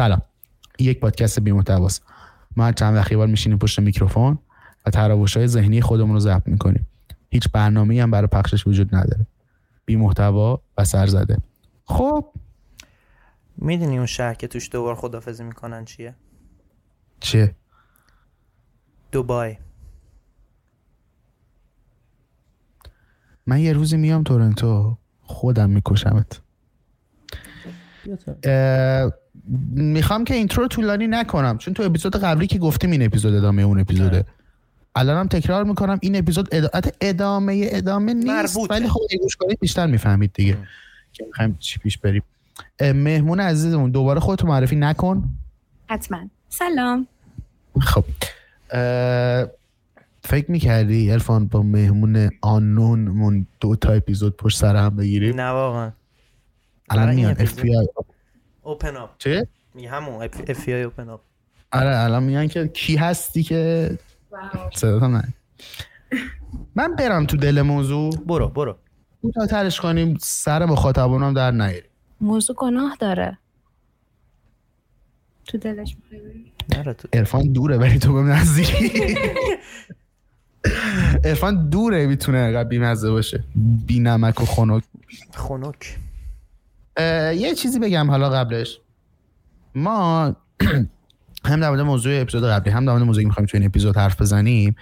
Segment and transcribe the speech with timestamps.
[0.00, 0.22] سلام.
[0.78, 2.02] یک پادکست بی محتواست.
[2.56, 4.38] ما هر چند وقتی بار میشینیم پشت میکروفون
[4.86, 6.86] و تراوش های ذهنی خودمون رو ضبط می‌کنیم.
[7.30, 9.26] هیچ برنامه هم برای پخشش وجود نداره.
[9.84, 11.38] بی محتوا و سر زده
[11.84, 12.32] خب.
[13.56, 16.14] می‌دونی اون شهر که توش دوبار خدافزی می‌کنن چیه؟
[17.20, 17.54] چه؟
[19.12, 19.56] دوبای.
[23.46, 26.40] من یه روزی میام تورنتو خودم میکشمت.
[29.74, 31.58] می‌خوام که اینترو طولانی نکنم.
[31.58, 34.16] چون تو اپیزود قبلی که گفتیم این اپیزود ادامه اون اپیزوده.
[34.16, 34.24] آره.
[34.94, 38.74] الانم تکرار می‌کنم این اپیزود ادامه ادامه ادامه نیست مربوطه.
[38.74, 40.58] ولی خب گوش کنید بیشتر می‌فهمید دیگه.
[41.12, 42.22] که می‌خوایم چی پیش بریم.
[42.80, 45.28] مهمون عزیزمون دوباره خودتو معرفی نکن.
[45.86, 46.18] حتما.
[46.48, 47.06] سلام.
[47.80, 48.04] خب.
[48.70, 49.46] اه،
[50.22, 55.92] فکر می‌کردی ارفان با مهمون آنونمون دو تا اپیزود پشت سر هم بگیریم؟ نه واقعا.
[56.90, 57.88] الان برای این میان اپیزود.
[58.62, 61.20] اوپن اپ چه؟ می همون اف ای اوپن اپ
[61.72, 63.90] آره الان میگن که کی هستی که
[64.74, 65.34] صدا نه.
[66.74, 68.16] من برم تو دل موضوع.
[68.26, 68.76] برو برو.
[69.50, 71.90] ترش کنیم سر مخاطبانم در نیاریم.
[72.20, 73.38] موضوع گناه داره.
[75.44, 75.96] تو دلش
[77.12, 78.90] عرفان دوره ولی تو بهم نزدیکی.
[81.24, 83.44] عرفان دوره می‌تونه اینقدر بیمزه باشه.
[83.86, 84.84] بی نمک و خنک.
[85.34, 85.98] خنک.
[87.36, 88.78] یه چیزی بگم حالا قبلش.
[89.74, 90.36] ما
[91.44, 94.76] هم در موضوع اپیزود قبلی هم در موضوعی می‌خوایم تو این اپیزود حرف بزنیم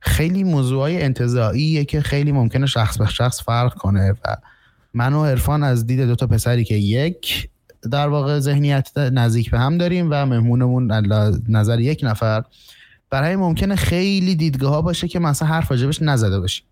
[0.00, 4.36] خیلی موضوعهای انتظاییه که خیلی ممکنه شخص به شخص فرق کنه و
[4.94, 7.48] من و عرفان از دید دوتا پسری که یک
[7.90, 10.92] در واقع ذهنیت نزدیک به هم داریم و مهمونمون
[11.48, 12.44] نظر یک نفر
[13.10, 16.66] برای ممکنه خیلی دیدگاه ها باشه که مثلا حرف راجبش نزده باشیم.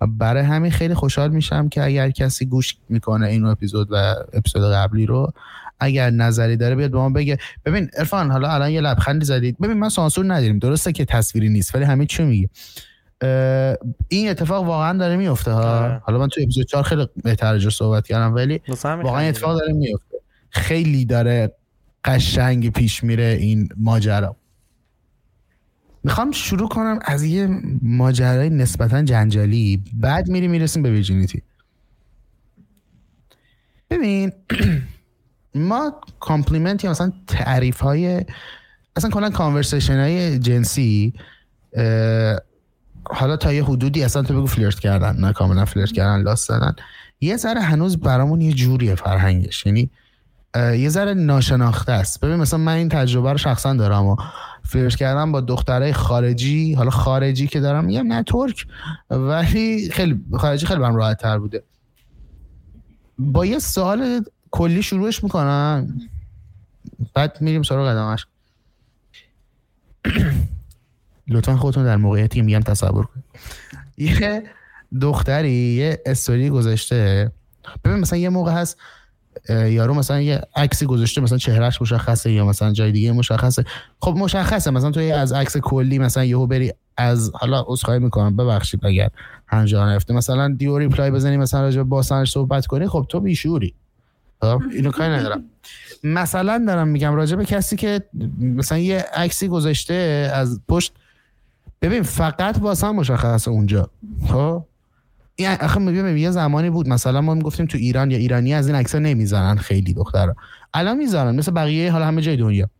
[0.00, 5.06] برای همین خیلی خوشحال میشم که اگر کسی گوش می‌کنه این اپیزود و اپیزود قبلی
[5.06, 5.32] رو
[5.80, 7.38] اگر نظری داره بیاد به ما بگه.
[7.64, 9.58] ببین ارفان حالا الان یه لبخندی زدید.
[9.58, 10.58] ببین من سانسور نداریم.
[10.58, 12.48] درسته که تصویری نیست ولی همه چی میگه.
[14.08, 15.84] این اتفاق واقعا داره میفته ها.
[15.84, 16.00] آره.
[16.04, 19.20] حالا من تو اپیزود 4 خیلی بهتر صحبت کردم ولی واقعا.
[19.20, 20.16] اتفاق داره میفته.
[20.50, 21.52] خیلی داره
[22.04, 24.36] قشنگ پیش میره این ماجرا.
[26.06, 27.48] می‌خوام شروع کنم از یه
[27.82, 29.84] ماجرای نسبتا جنجالی.
[29.92, 31.42] بعد میری می‌رسیم به virginity
[33.90, 34.32] ببین
[35.54, 38.24] ما compliment یا مثلا تعریف های
[38.96, 41.14] اصلا کلا conversation های جنسی
[43.04, 46.74] حالا تا یه حدودی اصلا تو بگو flirt کردن نه کاملا flirt کردن لاس زدن.
[47.20, 49.66] یه ذره هنوز برامون یه جوریه فرهنگش.
[49.66, 49.90] یعنی
[50.56, 52.20] یه ذره ناشناخته است.
[52.20, 54.16] ببین مثلا من این تجربه رو شخصا دارم و
[54.62, 58.66] فلرت کردم با دخترای خارجی حالا خارجی که دارم میگم نه ترک
[59.10, 61.62] ولی خیلی خارجی خیلی برام راحت تر بوده.
[63.18, 66.00] با یه سوال کلی شروعش می‌کنم.
[67.14, 68.26] بعد میریم سراغ ادامش
[71.28, 73.24] لطفا خودتون در موقعیتی میگم تصور کنید.
[73.96, 74.42] یه
[75.00, 77.32] دختری یه استوری گذاشته.
[77.84, 78.76] ببین مثلا یه موقع هست
[79.48, 83.64] یارو مثلا یه عکسی گذاشته مثلا چهرهش مشخصه یا مثلا جای دیگه مشخصه.
[84.00, 88.86] خب مشخصه مثلا توی از عکس کلی مثلا یهو بری از حالا عذرخواهی می‌کنم ببخشید
[88.86, 89.10] اگر
[89.46, 90.14] هنجار نرفته.
[90.14, 93.74] مثلا دیو ریپلای بزنی مثلا راجع به باسنش صحبت کنی خب تو بیشوری.
[94.40, 95.44] خب؟ اینو کاری ندارم.
[96.04, 98.02] مثلا دارم میگم راجع به کسی که
[98.40, 100.92] مثلا یه عکسی گذاشته از پشت
[101.82, 103.90] ببین فقط هم مشخصه اونجا.
[104.28, 104.64] خب؟
[105.36, 108.76] این آخه میگم یه زمانی بود مثلا ما می‌گفتیم تو ایران یا ایرانی از این
[108.76, 110.34] عکسا نمی‌زنن خیلی دخترها
[110.74, 112.70] الان می‌زنن مثل بقیه حالا همه جای دنیا.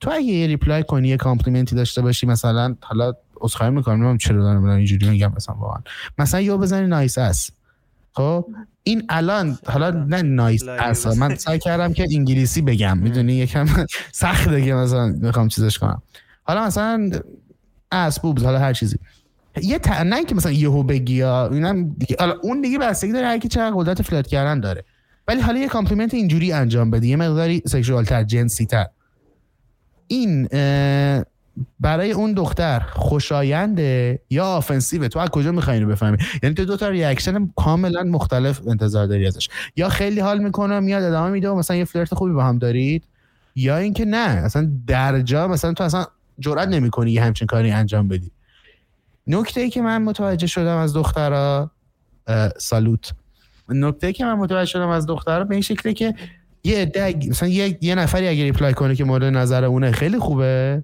[0.00, 4.42] تو اگه یه ریپلای کنی یه کامپلیمنتی داشته باشی مثلا حالا عذرخواهی می‌کنم نمی‌دونم چرا
[4.42, 5.82] دارم اینجوری میگم مثلا واقعا.
[6.18, 7.52] مثلا یو بزنی نایس است
[8.12, 8.46] خب؟
[8.82, 11.18] این الان حالا نه نایس بزنی.
[11.18, 12.98] من سعی کردم که انگلیسی بگم.
[12.98, 13.66] می‌دونی؟ یکم
[14.12, 16.02] سخته که مثلا می‌خوام چیزش کنم.
[16.42, 17.10] حالا مثلا
[17.92, 18.98] اس بوبز حالا هر چیزی.
[19.62, 19.88] یه ت...
[19.88, 24.02] نه اینکه مثلا یهو بگی یا اینم دیگه- اون دیگه بستگی داره هر چقدر قدرت
[24.02, 24.84] flirt کردن داره.
[25.28, 28.86] ولی حالا یه compliment اینجوری انجام بده یه مقداری sexual تر جنسی تر
[30.06, 30.48] این
[31.80, 36.64] برای اون دختر خوشاینده یا offensive ه تو از کجا می‌خوای اینو بفهمی؟ یعنی تو
[36.64, 39.48] دو تا reaction کاملا مختلف انتظار داری ازش.
[39.76, 43.04] یا خیلی حال می‌کنه میاد ادامه میده و مثلا یه flirt خوبی با هم دارید
[43.56, 46.06] یا اینکه نه اصلا در جا مثلا تو اصلا
[46.38, 48.30] جرئت نمی‌کنی یه همچین کاری انجام بدی.
[49.26, 51.70] نکته ای که من متوجه شدم از دخترها
[52.26, 53.12] اه، سالوت.
[53.68, 56.14] نکته ای که من متوجه شدم از دخترها به این شکله که
[56.64, 60.18] یه عده اگه- مثلا یه, یه نفری اگه ریپلای کنه که مورد نظر اونه خیلی
[60.18, 60.82] خوبه.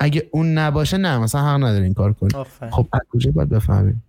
[0.00, 2.72] اگه اون نباشه نه مثلا حق نداره این کار آفرین.
[2.72, 4.02] خب از کجا باید بفهمیم؟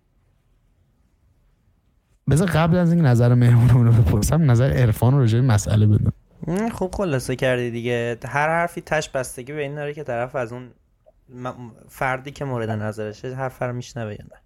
[2.30, 6.12] بذار قبل از اینکه نظر مهمونمون رو بپرسم نظر عرفان رو راجع به مسئله بدون
[6.47, 8.18] م، خوب خلاصه کردی دیگه.
[8.25, 10.68] هر حرفی تش بستگی به این داره که طرف از اون
[11.89, 14.42] فردی که مورد نظرشه حرف رو میشنوه یا نه.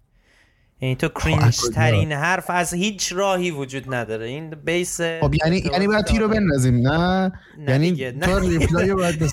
[0.80, 4.26] یعنی تو cringe ترین حرف از هیچ راهی وجود نداره.
[4.26, 8.12] این base خب یعنی یعنی باید تیرو بندازیم نه؟ نه یعنی دیگه،.
[8.12, 9.22] تو reply باید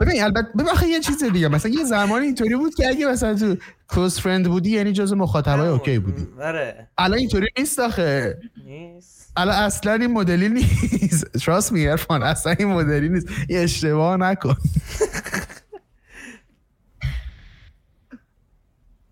[0.00, 3.34] ببین البته ببین آخه یه چیز دیگه مثلا یه زمانی اینطوری بود که اگه مثلا
[3.34, 3.56] تو
[3.88, 6.26] close friend بودی یعنی جز مخاطبای okay بودی.
[6.40, 6.88] آره.
[6.98, 8.38] الان اینطوری نیست آخه.
[8.64, 9.32] نیست.
[9.36, 11.38] الان اصلا این مدلی نیست.
[11.38, 13.26] trust me عرفان اصلا این مدلی نیست.
[13.50, 14.56] اشتباه نکن.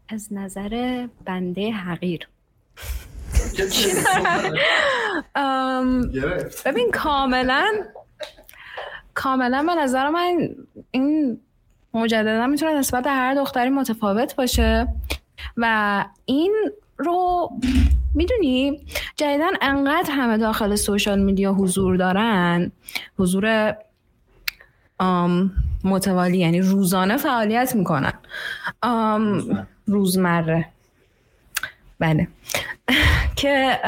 [0.09, 2.29] از نظر بنده حقیر.
[6.65, 7.67] ببین کاملا
[9.15, 10.49] کاملا به نظر من
[10.91, 11.41] این
[11.95, 14.89] مجددا می‌تونه نسبت به هر دختری متفاوت باشه
[15.57, 16.55] و این
[16.99, 17.51] رو
[18.15, 22.73] می‌دونی جدیدن انقدر همه داخل سوشال میدیا حضور دارن
[23.19, 23.77] حضور
[25.85, 28.13] متوالی یعنی روزانه فعالیت می‌کنن.
[29.89, 30.69] روزمره.
[31.99, 32.29] بله.
[33.37, 33.79] که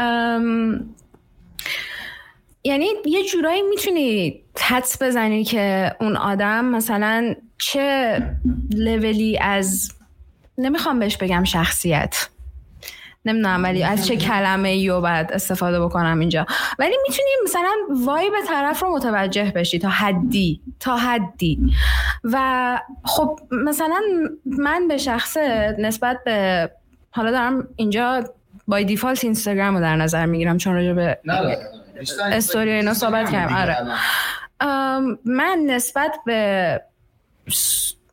[2.64, 8.19] یعنی یه جورایی می‌تونی حدس بزنی که اون آدم مثلا چه
[8.75, 9.93] لولی از
[10.58, 12.29] نمی‌خوام بهش بگم شخصیت.
[13.25, 16.46] نمی‌دونم ولی از چه کلمه ای رو باید استفاده بکنم اینجا.
[16.78, 21.58] ولی می‌تونی مثلا وای به طرف رو متوجه بشی تا حدی تا حدی.
[22.25, 24.00] و خب مثلا
[24.44, 26.70] من به شخصه نسبت به
[27.11, 28.25] حالا دارم اینجا
[28.69, 31.19] بای دیفالت اینستاگرام رو در نظر می‌گیرم چون راجع به
[32.25, 33.55] استوری اینا صحبت کردم.
[33.55, 33.76] آره.
[35.25, 36.81] من نسبت به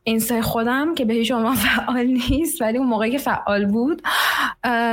[0.08, 4.02] اینستا خودم که به هیچ عنوان فعال نیست ولی اون موقعی که فعال بود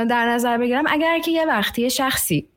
[0.09, 2.47] در نظر بگیرم اگر که یه وقتی شخصی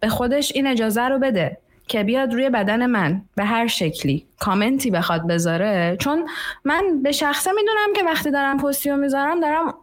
[0.00, 1.58] به خودش این اجازه رو بده
[1.88, 6.28] که بیاد روی بدن من به هر شکلی کامنتی بخواد بذاره چون
[6.64, 9.74] من به شخصه می‌دونم که وقتی دارم پستی می‌ذارم دارم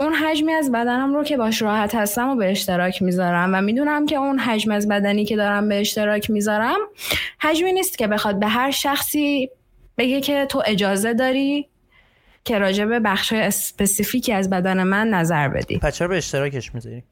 [0.00, 4.06] اون حجمی از بدنم رو که باش راحت هستم و به اشتراک می‌ذارم و می‌دونم
[4.06, 6.78] که اون حجم از بدنی که دارم به اشتراک می‌ذارم
[7.40, 9.50] حجمی نیست که بخواد به هر شخصی
[9.98, 11.68] بگه که تو اجازه داری
[12.44, 15.78] که راجع به بخش اسپسیفیکی از بدن من نظر بدی.
[15.78, 17.02] پس چرا به اشتراکش می‌ذاری؟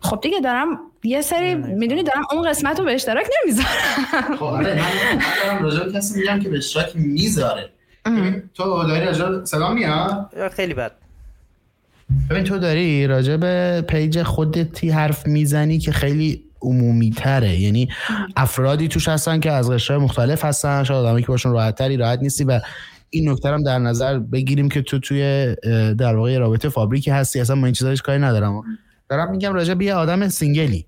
[0.00, 4.36] خب دیگه دارم یه سری می‌دونی دارم اون قسمت رو به اشتراک نمی‌ذارم.
[4.36, 7.70] خب آره من دارم راجع کسی میگم که به اشتراک می‌ذاره.
[8.06, 10.92] ببین، تو داری راجع صدا میاد یا خیلی بد.
[12.30, 17.88] ببین تو داری راجع به پیج خودتی حرف می‌زنی که خیلی عمومی تره یعنی
[18.36, 22.18] افرادی توش هستن که از قشرهای مختلف هستن شاید آدمی که باشون راحت تری راحت
[22.22, 22.60] نیستی و
[23.10, 25.56] این نکته هم در نظر بگیریم که تو توی
[25.98, 27.40] در واقع رابطه فابریکی هستی.
[27.40, 28.62] اصلا ما این چیزا کاری ندارم.
[29.08, 30.86] دارم میگم راجع به یه آدم single ی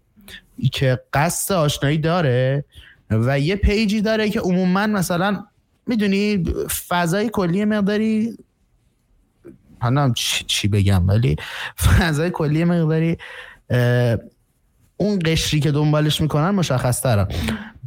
[0.73, 2.65] که قصد آشنایی داره
[3.11, 5.45] و یه page ی داره که عموما مثلا
[5.87, 6.45] می‌دونی
[6.89, 8.39] فضای کلی مقداری
[9.81, 11.37] حالا چی, چی بگم ولی
[11.85, 13.17] فضای کلی مقداری
[15.01, 17.29] اون قشری که دنبالش می‌کنن مشخص ترن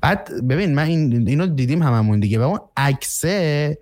[0.01, 2.39] بعد ببین من این اینو دیدیم هممون دیگه.
[2.39, 3.77] و اون عکسه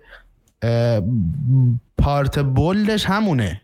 [1.98, 3.60] پارت بولدش همونه.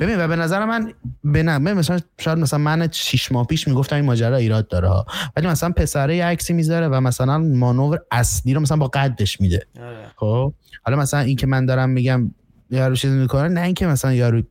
[0.00, 0.92] ببین و به نظر من
[1.24, 5.06] به مثلا شاید مثلا من شیش ماه پیش می‌گفتم این ماجرا ایراد داره ها.
[5.36, 9.66] ولی مثلا پسره یه عکسی می‌ذاره و مثلا مانور اصلی رو مثلا با قدش میده.
[9.80, 10.06] آره.
[10.16, 12.30] خب؟ حالا مثلا این که من دارم میگم
[12.70, 14.42] یارو چیز می‌کنه نه اینکه مثلا یارو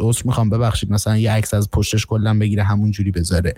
[0.00, 3.54] عذر می‌خوام ببخشید مثلا یه عکس از پشتش کلا بگیره همون جوری بذاره.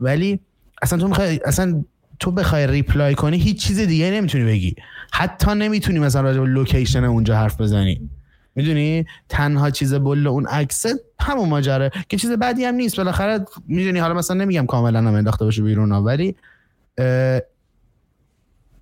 [0.00, 0.40] ولی
[0.82, 1.84] اصلا تو می‌خوای اصلا
[2.18, 4.76] تو بخوای ریپلای کنی هیچ چیز دیگه نمی‌تونی بگی.
[5.12, 8.10] حتی نمی‌تونی مثلا راجع به لوکیشن اونجا حرف بزنی.
[8.54, 10.86] می‌دونی؟ تنها چیز بل اون عکس
[11.20, 12.96] همون ماجره که چیز بعدی هم نیست.
[12.96, 16.36] بالاخره می‌دونی حالا مثلا نمیگم کاملا هم انداخته باشه بیرون ولی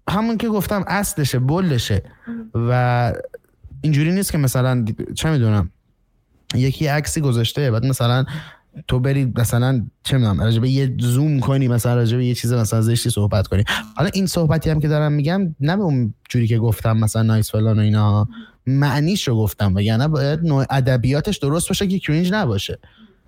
[0.09, 2.03] همون که گفتم اصلشه بلشه.
[2.55, 3.12] و
[3.81, 5.71] اینجوری نیست که مثلا چه می‌دونم
[6.54, 8.25] یکی عکسی گذاشته بعد مثلا
[8.88, 12.52] تو بری مثلا چه می‌دونم راجع به یه زوم کنی مثلا راجع به یه چیز
[12.52, 13.64] مثلا زشتی صحبت کنی.
[13.96, 17.50] حالا این صحبتی هم که دارم میگم نه به اون جوری که گفتم مثلا نایس
[17.50, 18.28] فلان و اینا
[18.66, 22.78] معنیش رو گفتم وگرنه باید نوع ادبیاتش درست باشه که کرینج نباشه.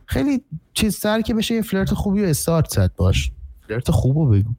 [0.06, 0.42] خیلی
[0.74, 3.30] چیز سر که بشه یه فلرت خوبی و استارت زد باش.
[3.68, 4.50] فلرت خوبو بگو.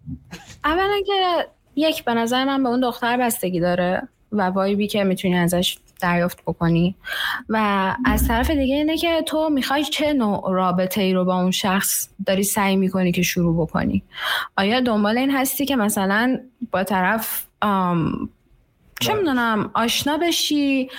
[0.65, 5.35] اولا که یک به نظر من به اون دختر بستگی داره و وایبی که می‌تونی
[5.35, 6.95] ازش دریافت بکنی.
[7.49, 11.51] و از طرف دیگه اینه که تو می‌خوای چه نوع رابطه ای رو با اون
[11.51, 14.03] شخص داری سعی می‌کنی که شروع بکنی؟
[14.57, 16.39] آیا دنبال این هستی که مثلا
[16.71, 17.45] با طرف
[18.99, 20.89] چه می‌دونم آشنا بشی؟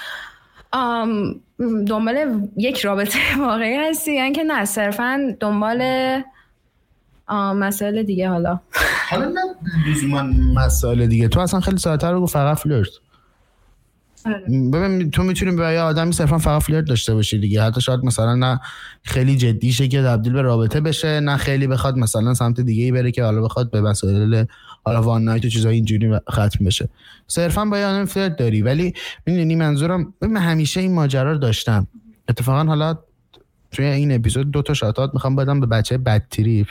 [1.87, 5.83] دنبال یک رابطه واقعی هستی؟ یعنی که نه صرفا دنبال
[7.31, 8.61] مسائل دیگه حالا.
[9.11, 9.40] حالا نه
[9.90, 10.23] لزوما
[10.55, 11.28] مسائل دیگه.
[11.28, 12.88] تو اصلا خیلی ساعتر رو فقط فلرت.
[14.73, 17.62] ببین تو می‌تونی به یه آدمی صرفا فقط فلرت داشته باشی دیگه.
[17.62, 18.61] حتی شاید مثلا نه
[19.02, 22.92] خیلی جدی شه که تبدیل به رابطه بشه نه خیلی بخواد مثلا سمت دیگه ای
[22.92, 24.44] بره که حالا بخواد به مسائل
[24.85, 26.88] حالا وان نایت و چیزای اینجوری ختم بشه.
[27.26, 28.62] صرفا با یه آدم فلرت داری.
[28.62, 28.92] ولی
[29.26, 31.87] می‌دونی منظورم من همیشه این ماجرا رو داشتم.
[32.28, 32.99] اتفاقا حالا
[33.70, 36.68] توی این اپیزود دو تا شاتات می‌خوام بدم به بچه بد تریپ.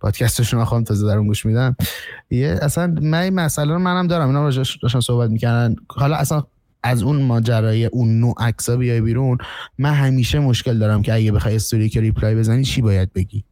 [0.00, 1.76] پادکستشون رو تازه دارم گوش میدم.
[2.30, 4.26] یه اصلا من این مسئله رو منم دارم.
[4.28, 6.42] اینا راجعش داشتن صحبت می‌کنن حالا اصلا
[6.84, 9.38] از اون ماجرای اون نوع عکسا بیای بیرون
[9.78, 13.44] من همیشه مشکل دارم که اگه بخوای استوری که reply بزنی چی باید بگی؟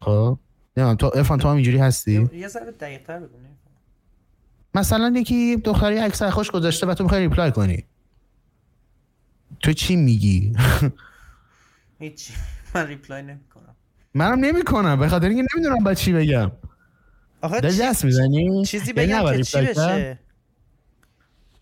[0.00, 0.38] خب؟
[0.76, 3.38] نه تو افان تو هم اینجوری هستی؟ یه ذره دقیق‌تر بگو
[4.74, 7.84] مثلا یکی دختری عکس خودش گذاشته و تو می‌خوای reply کنی.
[9.60, 10.52] تو چی میگی؟
[12.00, 12.30] هیچ
[12.74, 13.74] من reply نمی‌کنم.
[14.14, 16.52] منم نمی‌کنم به خاطر اینکه نمی‌دونم بعد چی بگم.
[17.42, 20.18] آخه دست می‌زنی؟ چیزی بگم که چی بشه؟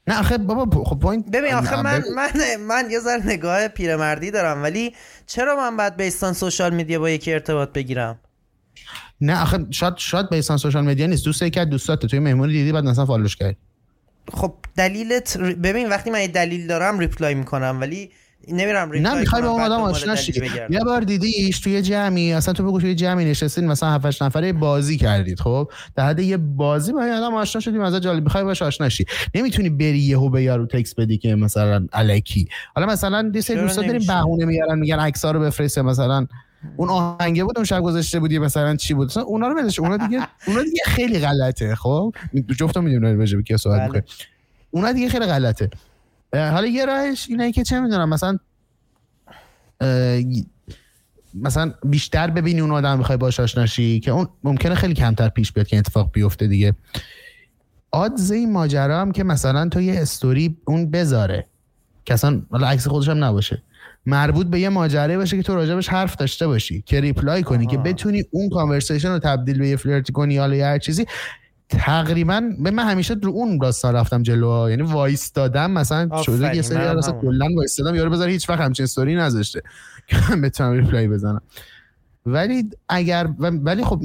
[0.09, 4.63] نه آخه بابا خب point ببین آخه من من من یه ذره نگاه پیرمردی دارم
[4.63, 4.95] ولی
[5.27, 8.19] چرا من بعد based on social media با یکی ارتباط بگیرم؟
[9.21, 11.25] نه آخه شاید شاید based on social media نیست.
[11.25, 13.57] دوست یکی از دوستات توی مهمونی دیدی بعد مثلا follow ش کردی.
[14.33, 18.11] خب دلیلت ببین وقتی من یه دلیل دارم reply می‌کنم ولی
[18.49, 20.33] نمیرم نه می‌خوای با اون آدم آشنا شی
[20.71, 24.97] یه بار دیدیش توی جمعی اصلا تو بگو توی جمعی نشستین مثلا 7 نفره بازی
[24.97, 28.89] کردید خب در حد یه بازی با آدم آشنا شدیم از جالب می‌خوای باش آشنا
[28.89, 33.61] شی نمی‌تونی بری یهو به یارو تکس بدی که مثلا الکی حالا مثلا یه سری
[33.61, 36.27] دوستا داریم بهونه میارن میگن عکس‌ها رو بفرسته مثلا
[36.77, 39.97] اون آهنگه بود اون شب گذاشته بودی مثلا چی بود مثلا اونا رو بدش اونا
[39.97, 42.15] دیگه اونا دیگه خیلی غلطه خب
[42.59, 43.83] جفتم می‌دونن راجع به کی صحبت.
[43.83, 44.03] می‌کنه
[44.71, 45.71] اونا دیگه خیلی غلطه
[46.33, 48.39] حالا یه راهش اینه که چه می‌دونم مثلا
[51.35, 55.67] مثلا بیشتر ببینی اون آدم می‌خوای باش آشنا که اون ممکنه خیلی کمتر پیش بیاد
[55.67, 56.75] که اتفاق بیفته دیگه.
[57.91, 61.47] آدز این ماجرا هم که مثلا تو یه استوری اون بذاره
[62.05, 63.63] که اصلا حالا عکس خودش هم نباشه
[64.07, 67.79] مربوط به یه ماجرا باشه که تو راجبش حرف داشته باشی که ریپلای کنی که
[67.79, 71.07] بتونی اون کانورسیشن رو تبدیل به یه فلرتی کنی یا هر چیزی.
[71.69, 76.63] تقریبا به من همیشه رو اون راستان رفتم جلو یعنی وایس دادم مثلا شده یه
[76.63, 79.63] سری اصلا کلا وایس دادم یارو بذار هیچ وقت همچین استوری نذاشته.
[80.07, 81.41] که من بتونم reply بزنم.
[82.27, 84.01] ولی اگر ولی خب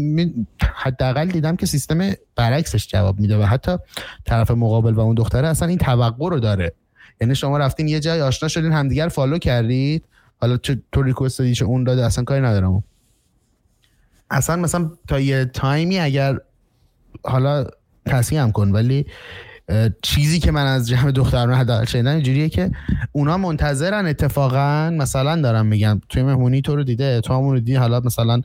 [0.75, 3.77] حداقل دیدم که سیستم برعکسش جواب میده و حتی
[4.25, 6.74] طرف مقابل و اون دختره اصلا این توقع رو داره.
[7.22, 10.06] یعنی شما رفتین یه جای آشنا شدین همدیگر follow کردید.
[10.41, 10.58] حالا
[10.91, 12.84] تو request دادی اون داده اصلا کاری ندارم.
[14.30, 16.39] اصلا مثلا تا یه time ی اگر
[17.23, 17.65] حالا
[18.05, 19.05] تصحیح هم کن ولی
[20.01, 22.71] چیزی که من از جمع دختران حداقل شنیدم اینجوریه که
[23.11, 27.59] اونا منتظرن اتفاقا مثلا دارم میگم توی مهمونی تو رو دیده تو هم اون رو
[27.59, 28.41] دیدی حالا مثلا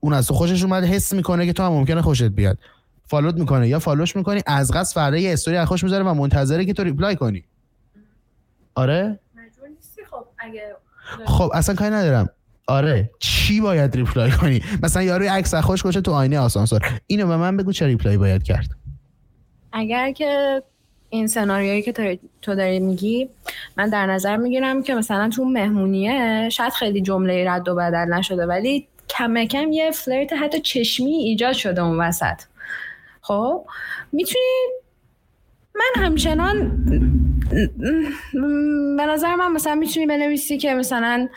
[0.00, 2.58] اون از تو خوشش اومده حس می‌کنه که تو هم ممکنه خوشت بیاد.
[3.06, 6.04] follow ت می‌کنه یا follow ش می‌کنی از قصد فردا یه استوری از خودش می‌ذاره
[6.04, 7.44] و منتظره که تو reply کنی.
[8.74, 9.18] آره؟
[10.10, 10.62] خب اگه
[11.26, 12.28] خب اصلا کاری ندارم.
[12.70, 13.10] آره.
[13.18, 16.80] چی باید reply کنی؟ مثلا یارو عکس خودش تو آینه آسانسور.
[17.06, 18.70] اینو به من بگو چه reply باید کرد.
[19.72, 20.62] اگر که
[21.10, 23.28] این سناریویی که تو داری میگی
[23.76, 28.46] من در نظر می‌گیرم که مثلا تو مهمونیه شاید خیلی جمله رد و بدل نشده
[28.46, 32.42] ولی کم کم یه فلرت حتی چشمی ایجاد شده اون وسط.
[33.20, 33.64] خب
[34.12, 34.44] می‌تونی
[35.74, 36.84] من همچنان
[38.96, 41.28] به نظر من مثلا می‌تونی بنویسی که مثلا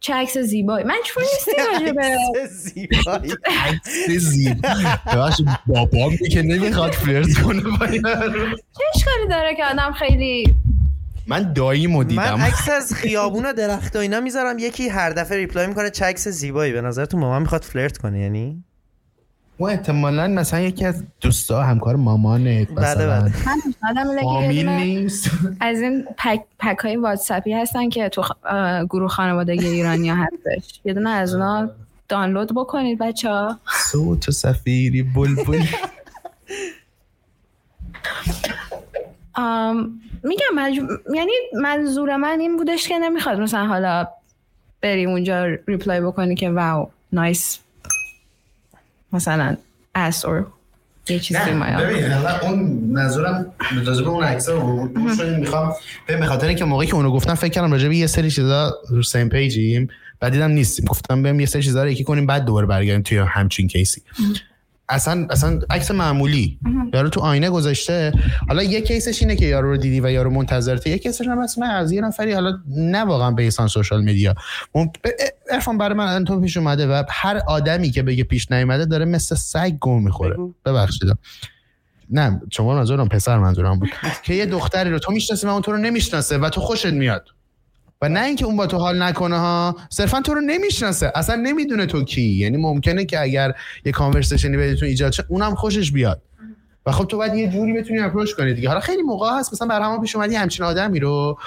[0.00, 0.84] چه عکس زیبایی.
[0.84, 2.16] من چون نیستی راجع به
[2.50, 3.32] زیبایی.
[3.46, 4.86] عکس زیبایی.
[5.66, 7.62] بابا که نمی‌خواد flirt کنه.
[7.62, 10.54] چه اشکالی داره که آدم خیلی
[11.26, 12.34] من دایی دیدم.
[12.34, 14.58] من عکس از خیابون و درخت و اینا می‌ذارم.
[14.58, 16.72] یکی هر دفعه reply می‌کنه چه عکس زیبایی.
[16.72, 18.64] به نظرتون مامان می‌خواد flirt کنه یعنی؟
[19.58, 23.32] و احتمالا مثلا یکی از دوستا همکار مامانه بله بله.
[24.62, 25.30] نیست.
[25.60, 28.22] از این pack, pack های واتس‌اپی هستن که تو
[28.90, 30.80] گروه خانوادگی ایرانی هستش.
[30.84, 31.70] یه دونه از اونا
[32.08, 33.58] دانلود بکنید بچه ها
[33.90, 35.62] صوت سفیری بلبل
[40.22, 40.58] میگم
[41.14, 41.32] یعنی
[41.62, 44.08] منظور من این بودش که نمی‌خواد مثلا حالا
[44.82, 47.58] بری اونجا reply بکنی که wow nice.
[49.16, 49.56] مثلا
[49.94, 50.46] اس اور
[51.08, 52.58] یه چیزی ببین اون
[52.92, 53.46] منظورم
[53.86, 54.88] راجع به اون عکس‌ها رو
[55.38, 55.74] می‌خوام.
[56.06, 59.02] به خاطر اینکه موقعی که اونو گفتم فکر کردم راجع به یه سری چیزا رو
[59.02, 59.88] سیم پیجیم
[60.20, 63.18] بعد دیدم نیستیم گفتم بریم یه سری چیزا رو یکی کنیم بعد دوباره برگردیم توی
[63.18, 64.02] همچین کیسی
[64.88, 66.58] اصلا اصلا عکس معمولی.
[66.94, 68.12] یارو تو آینه گذاشته.
[68.48, 71.92] حالا یه کیسش اینه که یارو رو دیدی و یارو منتظرته یه کیسش هم از
[71.92, 74.34] یه نفری حالا نه واقعا به سوشال مدیا
[75.50, 79.34] ارفان برای من تو پیش اومده و هر آدمی که بگه پیش نیومده داره مثل
[79.34, 80.36] سگ گم می‌خوره.
[80.64, 81.18] ببخشید.
[82.10, 83.88] نه شما منظورم پسر منظورم بود.
[84.22, 87.28] که یه دختری رو تو می‌شناسی و اون تو رو نمی‌شناسه و تو خوشت میاد.
[88.02, 91.12] و نه اینکه اون با تو حال نکنه ها صرفا تو رو نمی‌شناسه.
[91.14, 92.22] اصلا نمی‌دونه تو کی.
[92.22, 96.22] یعنی ممکنه که اگر یه کانورسیشنی بینتون ایجاد شه اونم خوشش بیاد.
[96.86, 98.68] و خب تو باید یه جوری بتونی اپروچ کنی دیگه.
[98.68, 101.38] حالا خیلی موقع هست مثلا برام پیش اومدی همچین آدمی رو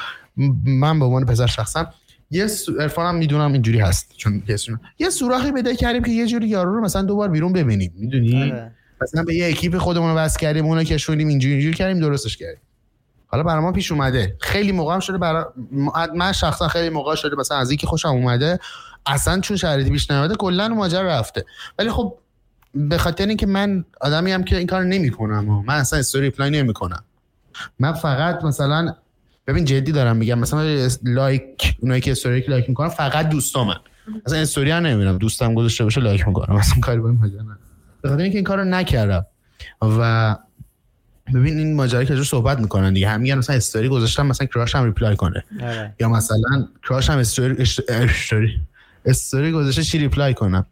[0.66, 1.88] من به عنوان پسر شخصا
[2.32, 2.48] یه
[2.80, 4.14] ارفانم می‌دونم اینجوری هست.
[4.18, 4.44] چون
[5.00, 7.94] یه سوراخی بده کردیم که یه جوری یارو رو مثلا دوبار بیرون ببینیم.
[7.96, 8.72] می‌دونی؟ آره.
[9.02, 12.62] مثلا به یه اکیپ خودمون رو بس کردیم اونو کشونیم اینجوری اینجوری کردیم درستش کردیم.
[13.32, 14.38] حالا برای ما پیش اومده.
[14.42, 15.46] خیلی موقع شده برای
[16.16, 18.60] من شخصا خیلی موقع شده مثلا از اینکه خوشم اومده
[19.06, 21.46] اصلا چون شرایطی پیش نیومده کلا ماجرا رفته.
[21.80, 22.18] ولی خب
[22.74, 27.04] به خاطر اینکه من آدمی هم که این کار نمی‌کنم من اصلا story reply نمی‌کنم.
[27.80, 28.96] من فقط مثلا
[29.48, 33.76] ببین جدی دارم میگم مثلا like اونایی که story like می‌کنن فقط دوستامن.
[34.26, 35.18] مثلا استوری هم نمی‌بینم.
[35.18, 36.56] دوستم گذاشته باشه like می‌کنم.
[36.56, 37.20] مثلا کاری با این
[38.02, 39.26] به خاطر اینکه این کارو نکردم.
[39.82, 40.36] و
[41.34, 44.86] ببین این ماجرا که صحبت می‌کنن دیگه هم میگن مثلا استوری گذاشتم مثلا crush هم
[44.86, 45.44] reply کنه.
[45.62, 45.94] آره.
[46.00, 48.62] یا مثلا crush هم story story
[49.06, 50.66] story گذاشته چی reply کنم؟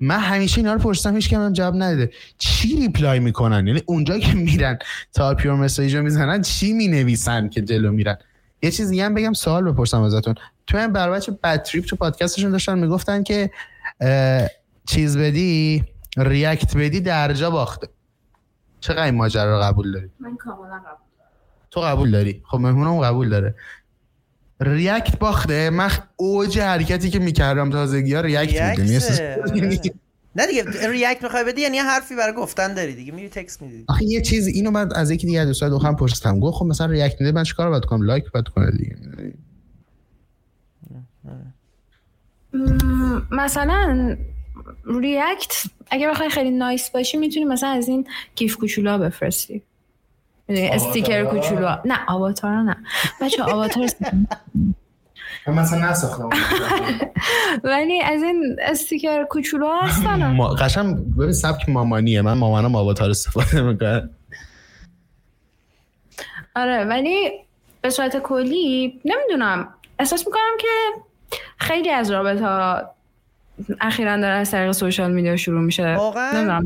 [0.00, 2.10] من همیشه اینا رو پرسیدم هیچکی هم جواب نداده.
[2.38, 4.78] چی reply می‌کنن؟ یعنی اونجا که میرن
[5.12, 8.16] type your message رو می‌زنن چی می‌نویسن که جلو میرن؟
[8.62, 10.34] یه چیز دیگه هم بگم سوال بپرسم ازتون.
[10.66, 13.50] تو هم بر بد تریپ تو پادکستشون داشتن می‌گفتن که
[14.86, 15.84] چیز بدی
[16.16, 17.88] react بدی درجا باخته.
[18.86, 21.06] چقدر این ماجرا رو قبول داری؟ من کاملا قبول
[21.70, 23.54] تو قبول داری؟ خب مهمونم قبول داره.
[24.60, 25.70] react باخته.
[25.70, 29.00] من اوج حرکتی که می‌کردم تازگی ها react بودیم
[30.36, 33.12] نه دیگه react می‌خوای بدی یعنی حرفی برای گفتن داری دیگه.
[33.12, 33.84] میری text میدی.
[33.88, 37.20] آخه یه چیز اینو من از یکی دیگه دوستای دو پرسیدم گفت خب مثلا react
[37.20, 38.96] میده من چیکار باید کنم؟ like باید کنه دیگه.
[43.30, 44.16] مثلا
[44.86, 49.62] react اگه بخوای خیلی nice باشی می‌تونی مثلا از این GIF کوچولا بفرستی.
[50.48, 52.76] استیکر کوچولو نه آواتار نه.
[53.20, 53.86] بچه آواتار
[55.46, 56.30] مثلا نساختم.
[57.64, 60.38] ولی از این استیکر کوچولو هستن.
[60.60, 62.22] قشنگ ببین سبک مامانیه.
[62.22, 64.10] من مامانم آواتار استفاده می‌کنه.
[66.56, 67.30] آره ولی
[67.80, 69.68] به صورت کلی نمی‌دونم.
[69.98, 70.68] احساس می‌کنم که
[71.58, 72.86] خیلی از رابطه
[73.80, 75.96] اخیرا داره از طریق social media شروع میشه.
[75.96, 76.58] واقعا؟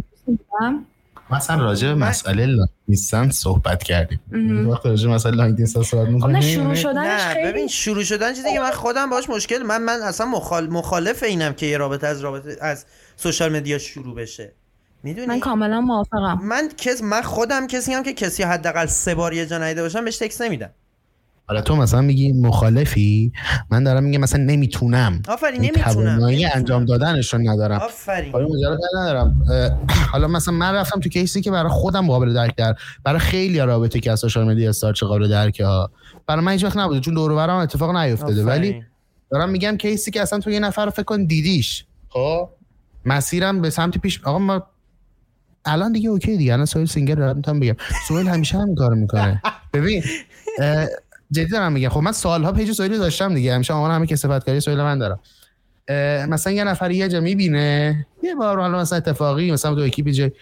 [1.31, 4.21] مثلا راجع به مسئله distance صحبت کردیم.
[4.71, 6.37] وقتی راجع به مسئله long distance صحبت می‌کنیم.
[6.37, 9.99] نه شروع شدنش خیلی ببین شروع شدن چیزی که من خودم باش مشکل من من
[10.03, 10.71] اصلا مخال...
[10.71, 14.53] مخالف اینم که یه رابطه از رابطه از social media شروع بشه.
[15.03, 16.41] می‌دونی؟ من کاملا موافقم.
[16.43, 20.05] من کس من خودم کسی هم که کسی حداقل سه بار یه جا ندیده باشم
[20.05, 20.71] بهش تکس نمیدم.
[21.51, 23.33] حالا تو مثلا میگی مخالفی؟
[23.71, 25.23] من دارم میگم مثلا نمی‌تونم.
[25.29, 26.21] آفرین نمی‌تونم
[26.55, 27.81] انجام دادنش رو ندارم.
[27.81, 28.33] آفرین.
[29.01, 29.47] ندارم.
[30.13, 34.01] حالا مثلا من رفتم تو کیسی که برای خودم قابل درک در برای خیلی رابطه
[34.01, 35.91] که از سوشال مدیا استارت قابل درک ها.
[36.27, 38.45] برای من هیچ وقت نبوده چون دور برام اتفاق نیفتاده.
[38.45, 38.83] ولی
[39.31, 41.85] دارم میگم کیسی که اصلا تو یه نفر رو فکر کن دیدیش.
[42.09, 42.49] خب؟
[43.05, 44.67] مسیرم به سمت پیش آقا ما
[45.65, 47.77] الان دیگه اوکی دیگه الان سویل سینگر دارم می‌تونم بگم.
[48.09, 49.43] سهیل همیشه هم کارو می‌کنه.
[49.75, 50.03] ببین
[51.31, 51.89] جدی دارم میگم.
[51.89, 53.55] خب من سالها page سهیلی داشتم دیگه.
[53.55, 55.21] همیشه آمار همه کسافت کاری سهیل من دارم.
[56.29, 60.33] مثلا یه نفر یه جا می‌بینه یه بار حالا مثلا اتفاقی مثلا تو اکیپ جای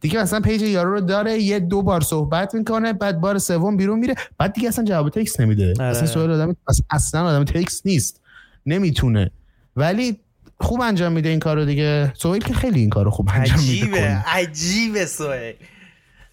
[0.00, 3.98] دیگه مثلا page یارو رو داره یه دو بار صحبت می‌کنه بعد بار سوم بیرون
[3.98, 5.72] میره بعد دیگه اصلا جواب تکس نمیده.
[5.78, 5.88] آره.
[5.88, 6.56] اصلا سهیل آدم
[6.90, 8.20] اصلا آدم تکس نیست.
[8.66, 9.30] نمی‌تونه.
[9.76, 10.20] ولی
[10.60, 12.12] خوب انجام میده این کارو دیگه.
[12.16, 13.74] سهیل که خیلی این کارو خوب انجام میده.
[13.74, 14.22] عجیبه.
[14.26, 15.54] عجیبه سویل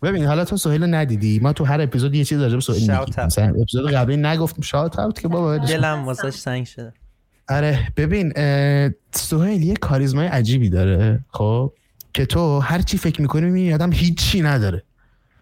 [0.01, 3.61] ببین حالا تو سهیل ندیدی؟ ما تو هر اپیزود یه چیز راجع به سهیل میگیم.
[3.61, 6.93] اپیزود قبلی نگفتیم شات اوت که بابا دلم واسش سنگ شده.
[7.49, 8.33] آره ببین
[9.11, 11.73] سهیل یه کاریزمای عجیبی داره خب؟
[12.13, 14.83] که تو هر چی فکر می‌کنی می‌بینی آدم هیچی نداره.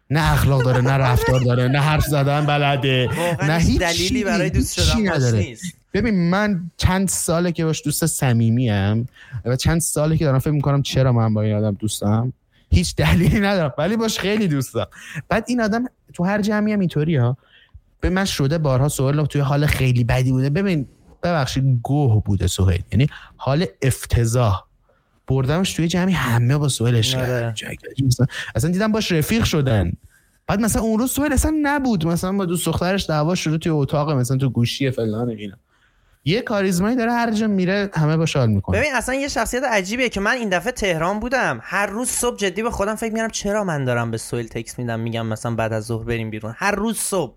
[0.10, 3.10] نه اخلاق داره نه رفتار داره نه حرف زدن بلده
[3.44, 5.58] نه هیچ دلیلی برای دوست شدن نداره.
[5.94, 8.70] ببین من چند ساله که باش دوست صمیمی
[9.46, 12.34] و چند ساله که دارم فکر می‌کنم چرا من با این آدم دوستم
[12.72, 14.90] هیچ دلیلی ندارم ولی باش خیلی دوست دارم.
[15.30, 17.38] بعد این آدم تو هر جمعی هم اینطوری ها.
[18.02, 20.50] به من شده بارها سوال توی حال خیلی بدی بوده.
[20.50, 20.88] ببین
[21.24, 22.84] ببخشید گوه بوده سهیل.
[22.92, 24.64] یعنی حال افتضاح.
[25.28, 27.54] بردمش توی جمعی همه با سوالش آره.
[28.56, 29.92] اصلا دیدم باش رفیق شدن.
[30.48, 32.08] بعد مثلا اون روز سوال اصلا نبود.
[32.08, 35.56] مثلا با دوست دخترش دعوا شده توی اتاق مثلا تو گوشی فلان اینا.
[36.26, 38.80] یه کاریزمایی داره هر جا میره همه با شال می‌کنه.
[38.80, 41.60] ببین اصلا یه شخصیت عجیبیه که من این دفعه تهران بودم.
[41.64, 45.00] هر روز صبح جدی به خودم فکر می‌کنم چرا من دارم به سویل تکس میدم
[45.00, 46.54] میگم مثلا بعد از ظهر بریم بیرون.
[46.58, 47.36] هر روز صبح.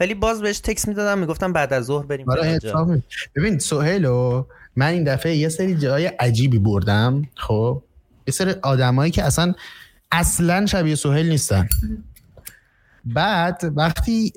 [0.00, 2.26] ولی باز بهش تکس می‌دادم می‌گفتم بعد از ظهر بریم
[2.60, 3.02] بیرون
[3.36, 4.44] ببین سهیلو
[4.76, 7.82] من این دفعه یه سری جای عجیبی بردم خب.
[8.26, 9.54] یه سری آدمایی که اصلا
[10.12, 11.68] اصلا شبیه سهیل نیستن.
[13.04, 14.32] بعد وقتی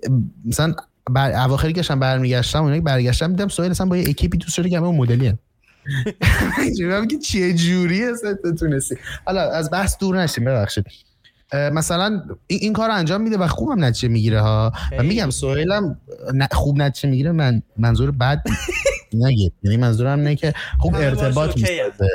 [0.46, 0.76] مثلا
[1.10, 4.78] بر اواخری که برمیگشتم اونایی برگشتم دیدم سهیل اصلا با یه اکیپی دوست داره که
[4.78, 5.38] اون مدلیه.
[7.10, 8.96] که چه جوری اصلا تونستی.
[9.26, 10.86] حالا از بحث دور نشیم ببخشید.
[11.54, 14.74] مثلا این, کار رو انجام میده و خوبم نتیجه می‌گیره ها.
[15.00, 15.98] و میگم سهیلم
[16.52, 18.43] خوب نتیجه می‌گیره من منظور بد
[19.13, 19.54] نگید.
[19.63, 22.08] یعنی منظورم نه که خوب ارتباط می‌سازه.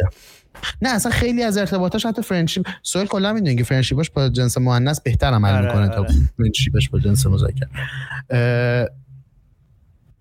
[0.82, 4.58] نه اصلا خیلی از ارتباطاش حتی فرندشیپ سهیل کلا می‌دونی که friendship ش با جنس
[4.58, 6.14] مؤنث بهتر عمل آره، می‌کنه تا آره.
[6.36, 7.66] friendship ش با جنس مذکر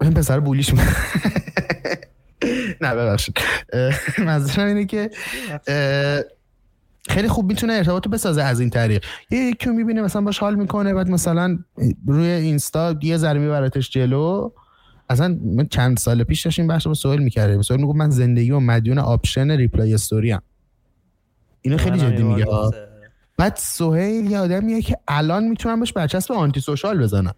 [0.01, 0.73] این پسر bully ش
[2.81, 3.37] نه ببخشید.
[4.17, 5.09] منظورم اینه که
[7.09, 9.05] خیلی خوب می‌تونه ارتباطو بسازه از این طریق.
[9.31, 11.59] یه یکی می‌بینه مثلا باش حال می‌کنه بعد مثلا
[12.07, 14.51] روی اینستا یه ذره میبرتش جلو.
[15.11, 18.59] اصلا من چند سال پیش داشتیم بحث با سهیل می‌کردیم سهیل می‌گفت من زندگی و
[18.59, 20.41] مدیون option reply story ام.
[21.61, 22.45] اینو خیلی جدی میگه.
[23.37, 27.33] بعد سهیل یه آدمیه که الان می‌تونم باش برچسب anti-social بزنم.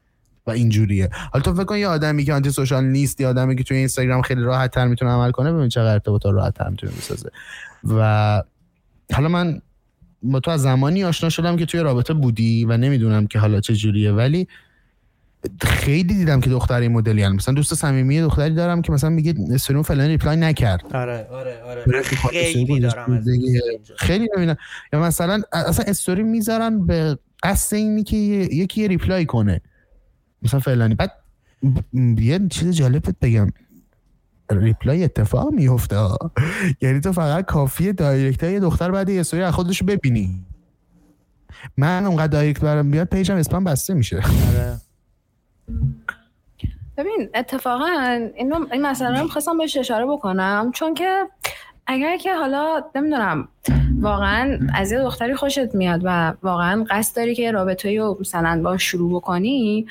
[0.48, 1.10] و اینجوریه.
[1.32, 4.22] حالا تو فکر کن یه آدمی که آنتی سوشال نیست یه آدمی که توی اینستاگرام
[4.22, 7.30] خیلی راحت تر می‌تونه عمل کنه ببین چقدر ارتباطات راحت تر می‌تونه بسازه.
[7.84, 8.44] و
[9.14, 9.62] حالا من
[10.24, 13.76] با تو از زمانی آشنا شدم که توی رابطه بودی و نمی‌دونم که حالا چه
[13.76, 14.48] جوریه ولی
[15.62, 19.84] خیلی دیدم که دختری مدلی هم مثلا دوست صمیمی دختری دارم که مثلا میگه استوری
[19.84, 20.96] فلان ریپلای نکرد.
[20.96, 22.02] آره آره آره.
[22.32, 23.24] خیلی دارم
[23.98, 24.58] خیلی نمی‌دونم.
[24.94, 29.62] یا مثلا اصلا استوری می‌ذارن به قصد اینی که یکی reply کنه.
[30.42, 30.96] مثلا فلانی.
[30.96, 31.12] بعد
[32.18, 33.50] یه چیز جالبت بگم.
[34.52, 35.96] reply اتفاق میفته
[36.82, 40.46] یعنی تو فقط کافیه direct یه دختر بعد یه سوری از خودش ببینی.
[41.78, 44.18] من اونقدر direct برم بیاد page م spam بسته میشه.
[44.18, 44.80] آره.
[46.98, 51.28] ببین اتفاقا اینو این مسئله رو خواستم بهش اشاره بکنم چون که
[51.88, 53.48] اگر که حالا نمی‌دونم
[54.00, 58.78] واقعا از یه دختری خوشت میاد و واقعا قصد داری که رابطه رو مثلا با
[58.78, 59.88] شروع بکنی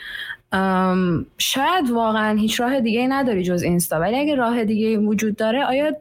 [1.38, 4.00] شاید واقعا هیچ راه دیگه نداری جز اینستا.
[4.00, 5.92] ولی اگه راه دیگه وجود داره آیا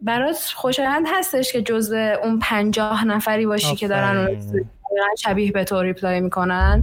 [0.00, 4.28] برات خوشایند هستش که جز اون پنجاه نفری باشی که دارن
[5.18, 6.82] شبیه به تو reply می‌کنن؟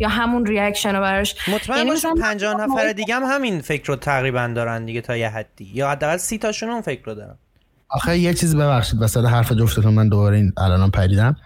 [0.00, 1.48] یا همون reaction رو براش.
[1.48, 5.28] مطمئن یعنی باش پنجاه نفر دیگه هم همین فکر رو تقریبا دارن دیگه تا یه
[5.28, 5.70] حدی.
[5.74, 7.38] یا حداقل سی تاشون اون فکر رو دارن.
[7.88, 11.36] آخه یه چیز ببخشید وسط حرف جفتتون من دوباره این الان پریدم.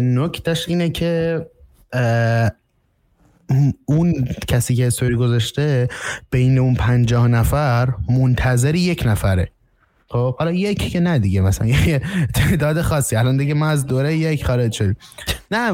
[0.00, 1.46] نکتش اینه که
[3.84, 5.88] اون کسی که استوری گذاشته
[6.30, 9.48] بین اون پنجاه نفر منتظر یک نفره.
[10.08, 12.02] خب حالا یک که نه دیگه مثلا یه
[12.34, 13.16] تعداد خاصی.
[13.16, 14.96] الان دیگه ما از دوره یک خارج شدیم.
[15.54, 15.70] نه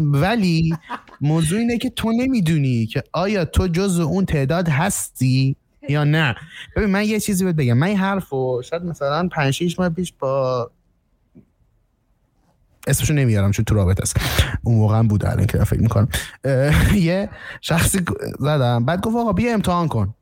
[0.00, 0.76] ولی
[1.20, 5.56] موضوع اینه که تو نمی‌دونی که آیا تو جز اون تعداد هستی
[5.88, 6.36] یا نه.
[6.76, 7.78] ببین من یه چیزی بهت بگم.
[7.78, 10.70] من این حرفو شاید مثلا 5 6 ماه پیش با
[12.86, 14.16] اسمشو نمیارم چون تو رابط است.
[14.62, 16.08] اون موقع بود الان که فکر می‌کنم.
[16.94, 17.28] یه
[17.60, 17.98] شخصی
[18.38, 18.84] زدم.
[18.84, 20.14] بعد گفت آقا بیا امتحان کن.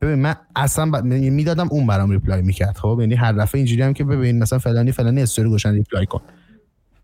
[0.00, 0.96] ببین من اصلا ب...
[1.04, 2.76] می‌دادم اون برام reply می‌کرد.
[2.76, 6.20] خب یعنی هر دفعه اینجوری هم که ببین مثلا فلانی فلانی استوری گذاشته ریپلای کن.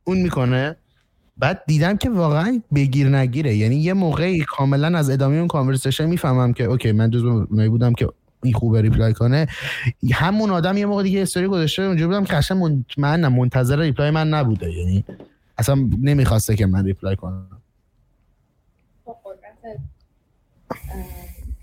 [0.05, 0.77] اون می‌کنه.
[1.39, 3.55] بعد دیدم که واقعا بگیر نگیره.
[3.55, 8.09] یعنی یه موقعی کاملا از ادامه اون conversation می‌فهمم که OK من جزو بودم که
[8.43, 9.47] این خوبه reply کنه.
[10.13, 14.29] همون آدم یه موقع دیگه استوری گذاشته اونجا بودم که قشنگ مطمئنم منتظر reply من
[14.29, 14.73] نبوده.
[14.73, 15.05] یعنی
[15.59, 17.47] اصلا نمی‌خواسته که من reply کنم.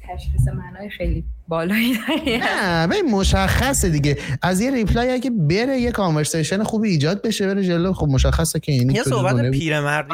[0.07, 4.17] تشخیص معنای خیلی بالایی نه به مشخصه دیگه.
[4.41, 7.93] از یه reply اگه بره یه conversation خوبی ایجاد بشه بره جلو.
[7.93, 10.13] خب مشخصه که این یه صحبت پیرمردی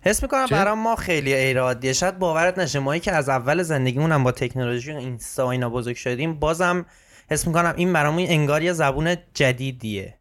[0.00, 1.92] حس می‌کنم برای ما خیلی ایرادیه.
[1.92, 5.96] شاید باورت نشه مایی که از اول زندگیمون هم با تکنولوژی و اینستا اینا بزرگ
[5.96, 6.34] شدیم.
[6.34, 6.86] بازم
[7.30, 10.14] حس می‌کنم این برامون انگار یه زبون جدیدیه.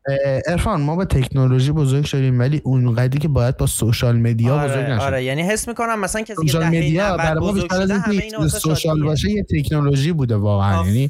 [0.48, 4.70] عرفان ما با تکنولوژی بزرگ شدیم ولی اون قدری که باید با social media آره،
[4.70, 9.04] بزرگ نشد آره یعنی حس می‌کنم مثلا کسی که social media برای ما بیشتر social
[9.04, 10.88] باشه یه تکنولوژی بوده واقعا.
[10.88, 11.08] یعنی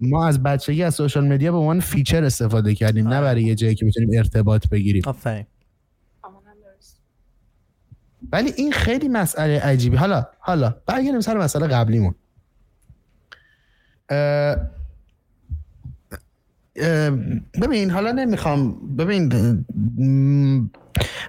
[0.00, 3.74] ما از بچگی از social media به عنوان feature استفاده کردیم نه برای یه جایی
[3.74, 5.02] که بتونیم ارتباط بگیریم.
[5.06, 5.46] آفرین.
[8.32, 9.96] ولی این خیلی مسئله عجیبی.
[9.96, 12.14] حالا حالا برگردیم سر مسئله قبلیمون.
[17.62, 19.32] ببین حالا نمی‌خوام ببین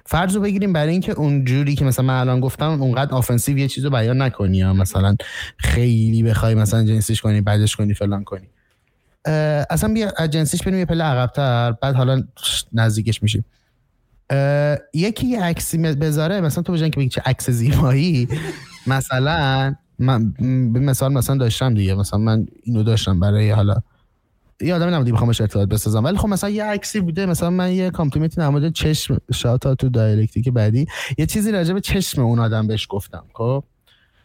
[0.06, 3.68] فرض رو بگیریم برای اینکه اون جوری که مثلا من الان گفتم اونقدر آفنسیو یه
[3.68, 5.16] چیزو بیان نکنی یا مثلا
[5.56, 8.48] خیلی بخوای مثلا جنسیش کنی بعدش کنی فلان کنی.
[9.70, 12.22] اصلا بیا جنسیش بریم یه پله عقبتر بعد حالا
[12.72, 13.44] نزدیکش میشیم.
[14.94, 18.28] یکی یه عکسی بذاره مثلا تو بجن که بگی چه عکس زیبایی
[18.86, 20.34] مثلا من
[20.74, 23.76] مثال مثلا داشتم دیگه مثلا من اینو داشتم برای حالا
[24.60, 26.04] یه آدمی نبودی بخوامش ارتباط بسازم.
[26.04, 30.42] ولی خب مثلا یه عکسی بوده مثلا من یه کامپلیمنتی نموده چشم شاتا تو دایرکتی
[30.42, 30.86] که بعدی
[31.18, 33.64] یه چیزی راجع به چشم اون آدم بهش گفتم خب؟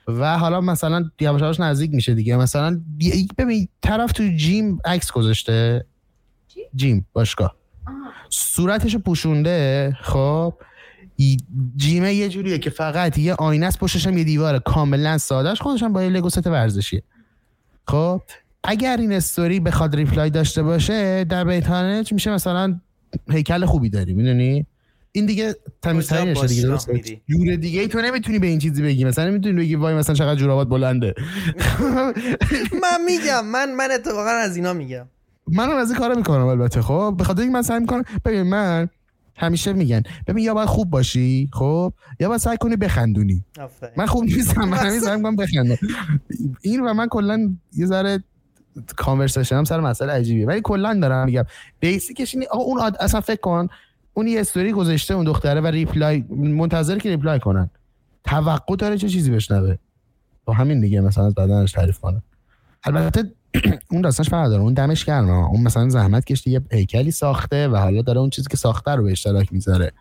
[0.07, 2.37] و حالا مثلا یواش نزدیک میشه دیگه.
[2.37, 2.81] مثلا
[3.37, 5.85] ببین طرف تو جیم عکس گذاشته.
[6.75, 7.55] جیم باشگاه.
[8.29, 10.53] صورتشو پوشونده خب؟
[11.75, 14.59] جیمه یه جوریه که فقط یه آینه است پشتش هم یه دیواره.
[14.59, 17.03] کاملا سادهش خودش هم با یه لگو ست ورزشیه.
[17.87, 18.21] خب؟
[18.63, 22.79] اگر این استوری بخواد ریپلای داشته باشه در بیتانه میشه؟ مثلا
[23.29, 24.65] هیکل خوبی داری می‌دونی؟
[25.11, 26.89] این دیگه نشه دیگه درست
[27.29, 29.05] جور دیگه تو نمی‌تونی به این چیزی بگی.
[29.05, 31.13] مثلا نمی‌تونی بگی وای مثلا چقدر جورابات بلنده.
[32.83, 35.05] من میگم من من اتفاقا از اینا میگم.
[35.47, 38.89] منم از این کارا می‌کنم البته خب؟ به خاطر اینکه من سعی می‌کنم ببین من
[39.35, 43.45] همیشه میگن ببین یا باید خوب باشی خب؟ یا باید سعی کنی بخندونی.
[43.97, 45.77] من خوب نیستم من همیشه سعی می‌کنم بخندم.
[46.61, 48.23] این و من کلا یه ذره
[48.97, 50.45] conversation هم سر مسئله عجیبیه.
[50.45, 51.43] ولی کلا دارم میگم.
[51.79, 53.67] basic ش اینه آقا اون اصلا فکر کن
[54.13, 57.69] اون یه استوری گذاشته اون دختره و reply منتظر که reply کنن.
[58.23, 59.75] توقع داره چه چیزی بشنوه.
[60.45, 62.21] با همین دیگه مثلا از تعریف کنه
[62.83, 63.23] البته
[63.91, 64.61] اون داستانش فرق داره.
[64.61, 65.31] اون دمش گرمه.
[65.31, 69.03] اون مثلا زحمت کشیده یه هیکلی ساخته و حالا داره اون چیزی که ساخته رو
[69.03, 69.91] به اشتراک می‌ذاره.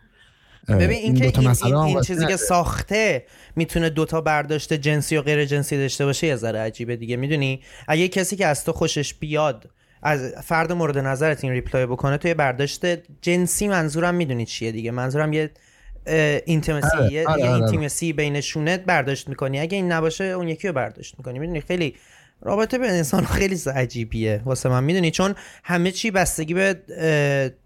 [0.68, 3.24] ببین این, که این, این, این چیزی که ساخته
[3.56, 7.16] می‌تونه دوتا برداشت جنسی و غیر جنسی داشته باشه یه ذره عجیبه دیگه.
[7.16, 9.70] می‌دونی؟ اگه کسی که از تو خوشش بیاد
[10.02, 12.84] از فرد مورد نظرت این ریپلای بکنه تو یه برداشت
[13.22, 14.90] جنسی منظورم می‌دونی چیه دیگه.
[14.90, 15.50] منظورم یه
[16.46, 18.12] اینتیمسی آره، یه, آره، آره.
[18.12, 19.60] بینشونه برداشت می‌کنی.
[19.60, 21.38] اگه این نباشه اون یکی رو برداشت می‌کنی.
[21.38, 21.94] می‌دونی؟ خیلی
[22.40, 24.42] رابطه به انسان خیلی عجیبیه.
[24.44, 24.84] واسه من.
[24.84, 26.82] می‌دونی؟ چون همه چی بستگی به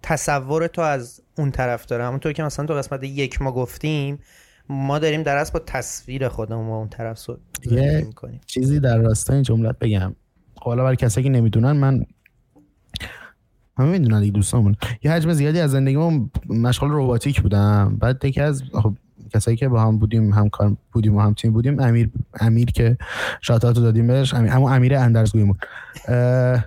[0.02, 2.04] تصور تو از اون طرف داره.
[2.04, 4.18] همونطور که مثلا تو قسمت یک ما گفتیم
[4.68, 7.36] ما داریم در با تصویر خودمون و اون طرف سو
[8.06, 8.40] می‌کنیم.
[8.46, 10.14] چیزی در راستای این جملت بگم.
[10.60, 12.06] حالا برای کسایی که نمی‌دونن من
[13.78, 14.76] همه می‌دونن دیگه دوستامون.
[15.02, 17.96] یه حجم زیادی از زندگیمون مشغول روباتیک بودم.
[18.00, 18.94] بعد یکی از خب
[19.34, 22.96] کسایی که با هم بودیم هم کار بودیم و هم تیم بودیم امیر امیر که
[23.40, 25.56] شاتات رو دادیم بهش امیر همون امیر اندرزگویمون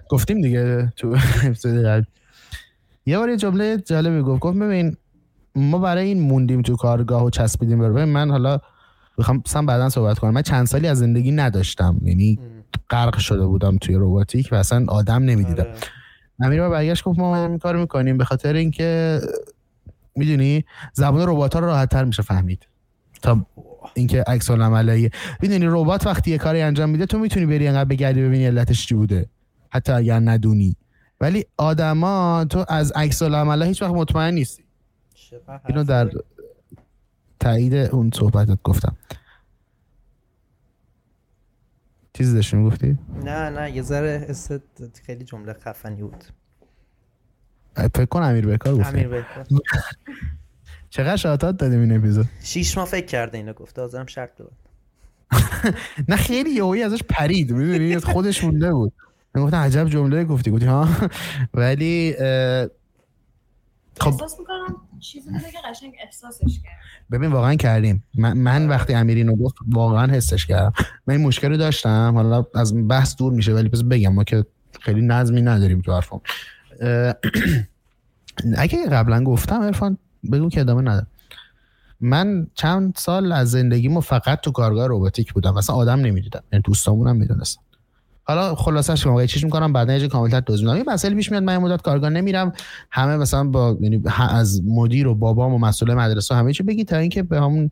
[0.10, 2.08] گفتیم دیگه تو اپیزود
[3.06, 4.40] یه بار یه جمله جالبی گفت.
[4.40, 4.98] گفت ببین
[5.56, 8.06] ما برای این موندیم تو کارگاه و چسبیدیم بر.
[8.06, 8.60] من حالا
[9.18, 10.34] می‌خوام سم بعدا صحبت کنم.
[10.34, 11.98] من چند سالی از زندگی نداشتم.
[12.02, 12.40] یعنی
[12.90, 15.64] غرق شده بودم توی روباتیک و اصلا آدم نمی‌دیدم.
[15.64, 15.74] آره.
[16.40, 18.18] امیر با برگشت گفت ما این کار می‌کنیم.
[18.18, 19.20] به خاطر اینکه
[20.16, 22.68] می‌دونی؟ زبان ربات ها رو راحت تر میشه فهمید.
[23.22, 23.46] تا
[23.94, 25.10] اینکه عکس العملای
[25.42, 28.96] می‌دونی؟ ربات وقتی یه کاری انجام میده تو می‌تونی بری انقدر بگردی ببینی علتش چی
[28.96, 29.30] بوده.
[29.70, 30.76] حتی اگر ندونی.
[31.22, 34.64] ولی آدما تو از عکس العملا هیچ وقت مطمئن نیستی.
[35.70, 36.12] اینو در
[37.40, 38.98] تایید اون صحبتت گفتم.
[42.14, 44.36] چیزی داشتی می‌گفتی؟ نه نه یه ذره
[45.06, 46.24] خیلی جمله خفنی بود.
[47.76, 48.88] فکر کن امیر بکار گفت.
[48.90, 49.46] امیر بکار.
[50.90, 54.52] چقدر شاتات دادیم این اپیزود؟ شیش ماه فکر کرده اینو گفته آزارم شرط داد
[56.10, 57.52] نه خیلی یهویی ازش پرید.
[57.52, 58.94] می‌دونی؟ خودش مونده بود.
[59.36, 60.52] من گفتم عجب جمله گفتی.
[60.52, 60.88] گفتی ها؟
[61.54, 62.14] ولی
[64.00, 64.08] خب.
[64.08, 66.74] احساس می‌کنم چیزی بوده که قشنگ احساسش کرد.
[67.12, 68.04] ببین واقعا کردیم.
[68.16, 70.74] من, من وقتی امیرینو گفت واقعا حسش کردم.
[71.08, 72.12] من این مشکل رو داشتم.
[72.16, 74.46] حالا از بحث دور میشه ولی پس بگم ما که
[74.82, 76.22] خیلی نظمی نداریم تو حرفم.
[78.58, 79.98] اگه قبلا گفتم ارفان
[80.32, 81.08] بگو که ادامه ندارم.
[82.02, 85.54] من چند سال از زندگیمو فقط تو کارگاه روباتیک بودم.
[85.54, 86.44] مثلا آدم نمی‌دیدم.
[86.52, 87.62] یعنی دوستامون هم می‌دونستم
[88.24, 90.78] حالا خلاصش کنم چیش می‌کنم بعدا یه کاملتر توضیح میدم.
[90.78, 92.54] یه مسئله پیش میاد من مدت کارگاه نمیرم.
[92.92, 96.98] همه مثلا با یعنی از مدیر و بابام و مسئول مدرسه همه چی بگی تا
[96.98, 97.70] اینکه به همون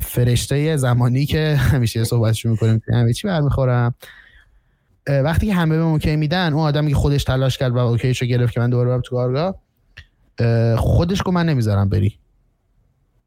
[0.00, 3.94] فرشته زمانی که همیشه صحبتش می‌کنیم همه چی برمیخورم
[5.24, 8.26] وقتی که همه به OK میدن اون آدمی که خودش تلاش کرد و OK یشو
[8.26, 9.54] گرفت که من دوباره برم تو کارگاه.
[10.76, 12.18] خودش گفت من نمی‌ذارم بری.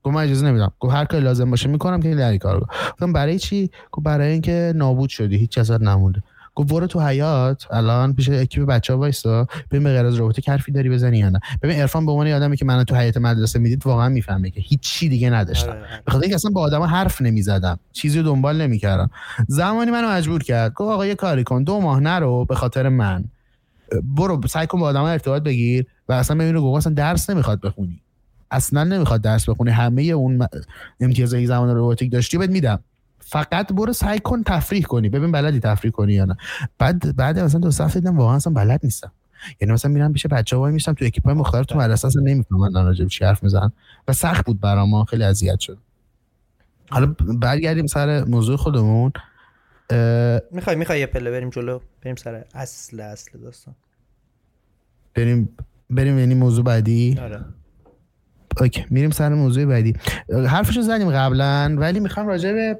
[0.03, 0.71] گفت من اجازه نمیدم.
[0.79, 2.69] گفت هر کاری لازم باشه می‌کنم که در کارگاه.
[2.91, 5.37] گفتم برای چی؟ گفت برای اینکه نابود شدی.
[5.37, 6.23] هیچ ازت نمونده.
[6.55, 10.71] گفت برو تو حیاط الان پیش اکیپ بچه‌ها وایسا ببین به غیر از رباتیک حرفی
[10.71, 11.39] داری بزنی یا نه.
[11.61, 14.79] ببین عرفان به عنوان آدمی که منو تو حیاط مدرسه می‌دید واقعا می‌فهمه که هیچ
[14.79, 15.69] چی دیگه نداشتم.
[15.69, 16.01] آره، آره.
[16.05, 17.79] به خاطر اینکه اصلا با آدما حرف نمی‌زدم.
[17.93, 19.09] چیزی رو دنبال نمی‌کردم.
[19.47, 20.73] زمانی منو مجبور کرد.
[20.73, 23.23] گفت آقا یه کاری کن دو ماه نرو به خاطر من.
[24.03, 27.99] برو سعی کن با آدما ارتباط بگیر و اصلا ببین گفت اصلا درس نمی‌خواد بخونی.
[28.51, 29.71] اصلا نمی‌خواد درس بخونی.
[29.71, 30.47] همه اون
[30.99, 32.79] امتیازهای زمان روباتیک داشتی بهت میدم.
[33.33, 35.09] فقط برو سعی کن تفریح کنی.
[35.09, 36.37] ببین بلدی تفریح کنی یا نه.
[36.79, 39.11] بعد بعد مثلا دو سال دیدم واقعا اصلا بلد نیستم.
[39.61, 43.03] یعنی مثلا میرم پیش بچه‌ها وای میشم تو اکیپای مختلف تو مدرسه اصلا نمی‌فهمن راجع
[43.03, 43.71] به چی حرف می‌زنن
[44.07, 45.77] و سخت بود برام خیلی اذیت شد
[46.89, 49.11] حالا برگردیم سر موضوع خودمون.
[50.51, 53.75] می‌خوای می‌خوای یه پله بریم جلو؟ بریم سر اصل اصل داستان.
[55.15, 55.49] بریم
[55.89, 57.45] بریم یعنی موضوع بعدی؟ آره.
[58.61, 59.95] اوکی میریم سر موضوع بعدی.
[60.47, 62.79] حرفشو زدیم قبلا ولی می‌خوام راجع به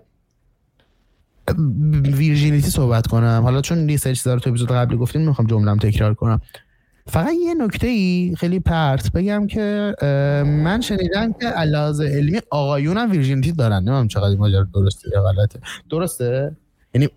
[2.18, 3.42] ویرژینیتی صحبت کنم.
[3.44, 6.42] حالا چون یه سری چیزا رو تو اپیزود قبلی گفتیم می‌خوام جملم تکرار کنم.
[7.08, 9.96] فقط یه نکته ای خیلی پرت بگم که
[10.46, 13.78] من شنیدم که از لحاظ علمی آقایون هم virginity دارن.
[13.78, 15.60] نمی‌دونم چقدر ماجرا درسته یا غلطه.
[15.92, 16.56] درسته؟
[16.94, 17.10] یعنی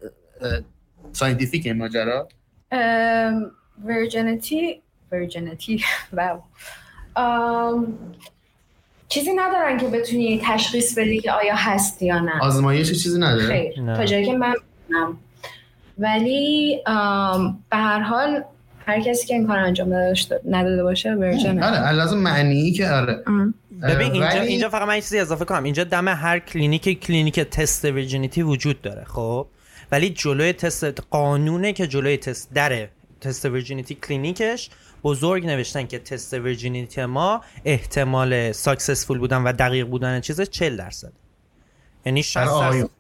[1.12, 2.28] scientific این ماجرا؟
[5.12, 5.80] virginity
[6.16, 6.40] wow.
[9.08, 12.32] چیزی ندارن که بتونی تشخیص بدی که آیا هست یا نه.
[12.40, 14.54] آزمایش چیزی نداره؟ خیر تا جایی که من
[14.88, 15.18] می‌دونم.
[15.98, 16.82] ولی
[17.70, 18.42] به هر حال
[18.86, 19.88] هر کسی که این کار انجام
[20.48, 21.62] نداده باشه ورژن.
[21.62, 23.24] آره لازم معنی که آره.
[23.82, 25.64] ببین اینجا اینجا فقط من چیزی اضافه کنم.
[25.64, 29.46] اینجا دم هر کلینیک کلینیک تست ویرجینیتی وجود داره خب؟
[29.92, 32.88] ولی جلوی تست قانونه که جلوی تست در
[33.20, 34.70] تست ویرجینیتی کلینیکش
[35.06, 41.12] بزرگ نوشتن که تست ویرجینیتی ما احتمال ساکسسفول بودن و دقیق بودن چیز 40 درصد.
[42.06, 42.48] یعنی 60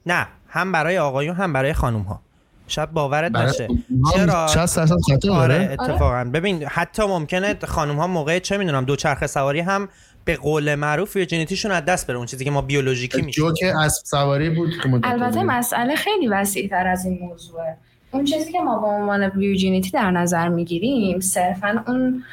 [0.06, 2.20] نه هم برای آقایون هم برای خانم ها
[2.68, 3.68] شاید باورت نشه.
[4.14, 6.24] چرا؟ 60 درصد خطا آره اتفاقا.
[6.24, 9.88] ببین حتی ممکنه خانم ها موقع چه می‌دونم دوچرخه سواری هم
[10.24, 13.76] به قول معروف ویرجینیتیشون از دست بره اون چیزی که ما بیولوژیکی میشه جو که
[13.76, 14.70] اسب سواری بود
[15.04, 17.76] البته مسئله خیلی وسیع تر از این موضوعه.
[18.10, 22.24] اون چیزی که ما به عنوان ویرجینیتی در نظر می‌گیریم صرفا اون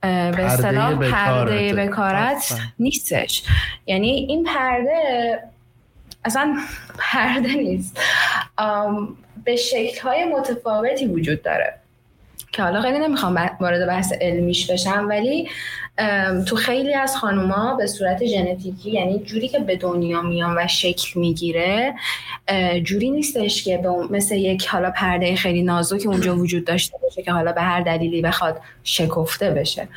[0.00, 3.42] به اصطلاح پرده بکارت نیستش.
[3.86, 5.38] یعنی این پرده
[6.24, 6.56] اصلا
[7.12, 8.00] پرده نیست.
[9.44, 11.74] به شکلهای متفاوتی وجود داره.
[12.54, 15.48] که حالا خیلی نمی‌خوام وارد بحث علمیش بشم ولی
[16.46, 21.20] تو خیلی از خانوما به صورت ژنتیکی یعنی جوری که به دنیا میان و شکل
[21.20, 21.94] می‌گیره
[22.82, 27.52] جوری نیستش که مثل یک حالا پرده خیلی نازکی اونجا وجود داشته باشه که حالا
[27.52, 29.88] به هر دلیلی بخواد شکفته بشه.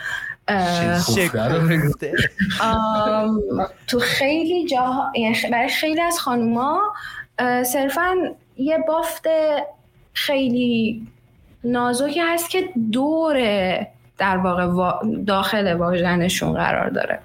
[3.87, 6.81] تو خیلی جاها یعنی برای خیلی از خانوما
[7.65, 8.15] صرفا
[8.57, 9.27] یه بافت
[10.13, 11.07] خیلی
[11.63, 13.37] نازکی هست که دور
[14.17, 14.93] در واقع
[15.27, 17.19] داخل واژنشون قرار داره.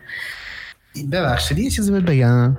[1.12, 2.56] ببخشید یه چیزی بهت بگم.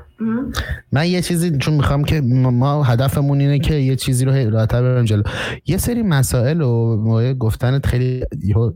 [0.91, 5.05] من یه چیزی چون می‌خوام که ما هدفمون اینه که یه چیزی رو راحتر برم
[5.05, 5.23] جلو.
[5.65, 8.23] یه سری مسائل و موقع گفتنت خیلی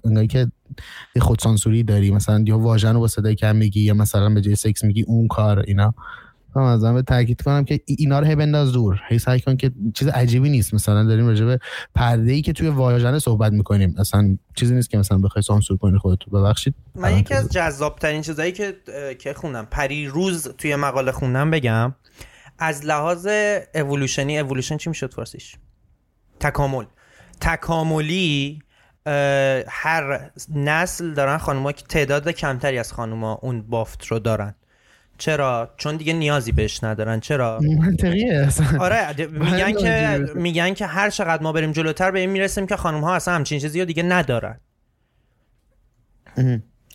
[0.06, 0.48] انگاری که
[1.16, 2.12] یه خودسانسوری داری.
[2.12, 5.28] مثلا یه واژن رو با صدای کم میگی یا مثلا به جای سکس میگی اون
[5.28, 5.94] کار اینا.
[6.65, 9.02] از به تاکید کنم که اینا رو هی بنداز دور.
[9.10, 10.74] هی سعی کن که چیز عجیبی نیست.
[10.74, 11.60] مثلا داریم راجع به
[11.96, 13.96] پرده ای که توی واژن صحبت می‌کنیم.
[13.98, 16.26] اصلا چیزی نیست که مثلا بخوای سانسور کنی خودت.
[16.30, 16.76] ببخشید.
[16.96, 18.76] من یکی از جذاب ترین چیزایی که
[19.20, 21.96] که خوندم پری روز توی مقاله خوندم بگم
[22.60, 23.28] از لحاظ
[23.74, 25.56] evolution ی evolution چی می‌شد فارسیش؟
[26.39, 26.86] تکامل.
[27.41, 28.60] تکاملی
[29.67, 34.56] هر نسل دارن خانوما که تعداد کمتری از خانوما اون بافت رو دارن.
[35.18, 37.20] چرا؟ چون دیگه نیازی بهش ندارن.
[37.20, 38.50] چرا؟ منطقیه
[38.80, 43.02] آره میگن که میگن که هر چقدر ما بریم جلوتر به این می‌رسیم که خانم
[43.02, 44.60] ها اصلا همچین چیزی رو دیگه ندارن.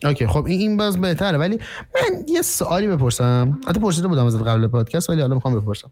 [0.04, 1.38] اوکی خب این باز بهتره.
[1.38, 1.58] ولی
[1.94, 3.60] من یه سوالی بپرسم.
[3.68, 5.90] حتی پرسیده بودم از قبل پادکست ولی حالا می‌خوام بپرسم.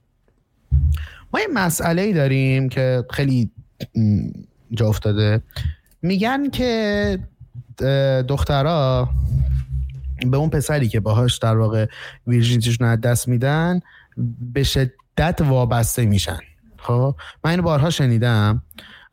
[1.34, 3.50] ما یه مسئله ای داریم که خیلی
[4.70, 5.40] جا افتاده.
[6.02, 7.18] میگن که
[8.28, 9.08] دخترها
[10.26, 11.86] به اون پسری که باهاش در واقع
[12.26, 13.80] ویرجینیتیشون از دست میدن
[14.52, 16.38] به شدت وابسته میشن.
[16.78, 18.62] خب؟ من اینو بارها شنیدم.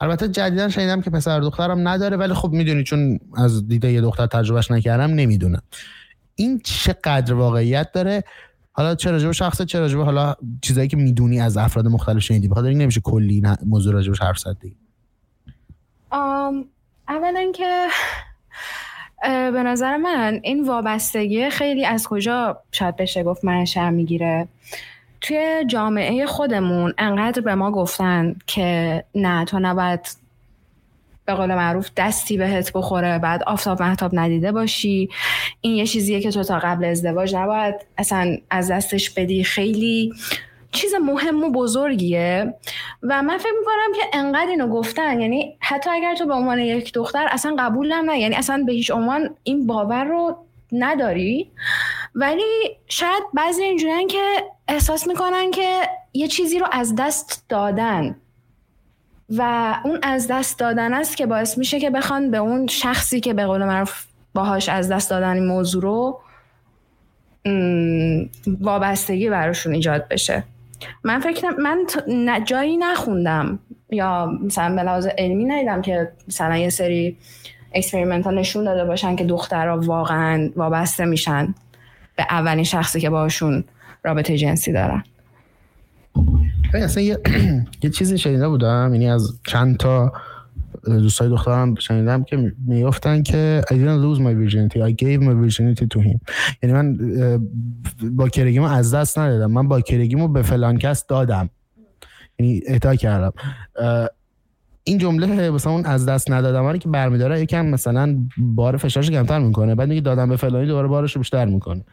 [0.02, 4.26] البته جدیدا شنیدم که پسر دخترم نداره ولی خب می‌دونی چون از دیده یه دختر
[4.28, 5.62] تجربهش نکردم نمی‌دونم.
[6.36, 8.24] این چقدر واقعیت داره؟
[8.72, 12.68] حالا چه راجبه شخصه چه راجبه حالا چیزایی که می‌دونی از افراد مختلف شنیدی؟ بخاطر
[12.68, 14.58] این نمیشه کلی موضوع راجبش حرف زد.
[17.08, 17.88] اولا که
[19.24, 24.48] به نظر من این وابستگی خیلی از کجا شاید بشه گفت منشأ می‌گیره؟
[25.22, 30.00] توی جامعه خودمون انقدر به ما گفتن که نه تو نباید
[31.26, 35.10] به قول معروف دستی بهت بخوره بعد آفتاب محتاب ندیده باشی.
[35.62, 39.44] این یه چیزیه که تو تا قبل ازدواج نباید اصلا از دستش بدی.
[39.44, 40.14] خیلی
[40.72, 42.54] چیز مهم و بزرگیه.
[43.04, 46.94] و من فکر می‌کنم که انقدر اینو گفتن یعنی حتی اگر تو به عنوان یک
[46.94, 50.38] دختر اصلا قبول نه یعنی اصلا به هیچ عنوان این باور رو
[50.72, 51.52] نداری.
[52.16, 55.82] ولی شاید بعضی اینجورن که احساس می‌کنن که
[56.14, 58.16] یه چیزی رو از دست دادن.
[59.30, 63.34] و اون از دست دادن است که باعث میشه که بخوان به اون شخصی که
[63.34, 66.20] به قول معروف باهاش از دست دادن این موضوع رو
[68.62, 70.44] وابستگی براشون ایجاد بشه.
[71.04, 73.60] من فکر من جایی نخوندم.
[73.90, 77.18] یا مثلا به لحاظ علمی ندیدم که مثلا یه سری
[77.74, 81.56] experiment ها نشون داده باشن که دخترها واقعا وابسته میشن
[82.16, 83.64] به اولین شخصی که باشون
[84.04, 85.04] رابطه جنسی دارن.
[86.74, 87.20] اصلا یه,
[87.84, 90.14] یه چیزی شنیده بودم یعنی از چند تا
[90.88, 94.78] دوستای دخترم شنیدم که می‌گفتن که I didn't lose my virginity.
[94.78, 96.20] I gave my virginity to him.
[96.64, 96.98] یعنی من
[98.12, 99.52] با کرگیمو از دست ندادم.
[99.52, 101.50] من با کرگیمو به فلان کس دادم.
[102.40, 103.32] یعنی اهدا کردم.
[104.84, 109.76] این جمله مثلا اون از دست ندادم که برمیداره یکم مثلا بار فشارش کمتر می‌کنه.
[109.76, 111.84] بعد میگه دادم به فلانی دوباره بارش رو بیشتر می‌کنه.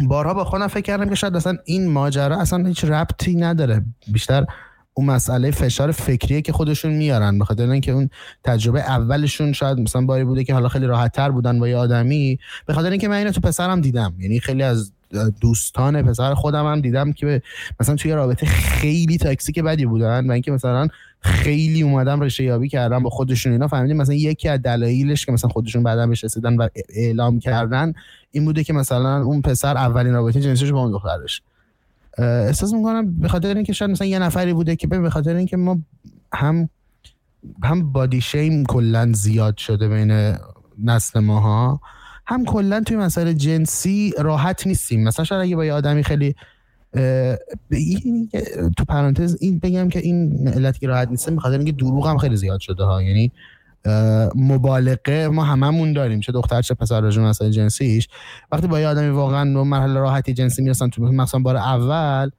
[0.00, 3.82] بارها با خودم فکر کردم که شاید اصلا این ماجرا اصلا هیچ ربطی نداره.
[4.12, 4.46] بیشتر
[4.98, 8.10] اون مسئله فشار فکریه که خودشون میارن بخاطر اینکه اون
[8.44, 12.38] تجربه اولشون شاید مثلا باری بوده که حالا خیلی راحت تر بودن با یه آدمی.
[12.66, 14.14] به خاطر اینکه من اینو تو پسرم دیدم.
[14.18, 14.92] یعنی خیلی از
[15.40, 17.42] دوستان پسر خودم هم دیدم که
[17.80, 20.88] مثلا توی رابطه خیلی تاکسیک بدی بودن و اینکه مثلا
[21.20, 23.52] خیلی اومدم رشته یابی کردم با خودشون.
[23.52, 27.92] اینا فهمیدیم مثلا یکی از دلایلش که مثلا خودشون بعدا بهش رسیدن و اعلام کردن
[28.30, 31.42] این بوده که مثلا اون پسر اولین رابطه جنسیش با اون دخترش.
[32.18, 35.78] احساس می‌کنم به خاطر اینکه شاید مثلا یه نفری بوده که به خاطر اینکه ما
[36.32, 36.68] هم
[37.62, 40.36] هم بادی شیم کلا زیاد شده بین
[40.84, 41.80] نسل ماها
[42.26, 45.04] هم کلا توی مسائل جنسی راحت نیستیم.
[45.04, 46.34] مثلا شاید اگه با یه آدمی خیلی
[48.76, 52.36] تو پرانتز این بگم که این علتی که راحت نیستم بخاطر اینکه دروغ هم خیلی
[52.36, 53.02] زیاد شده ها.
[53.02, 53.32] یعنی
[54.34, 56.20] مبالغه ما هممون داریم.
[56.20, 58.08] چه دختر چه پسر راجع مسائل جنسیش.
[58.52, 62.30] وقتی با یه آدمی واقعا نو مرحله راحتی جنسی می‌رسن تو مثلا بار اول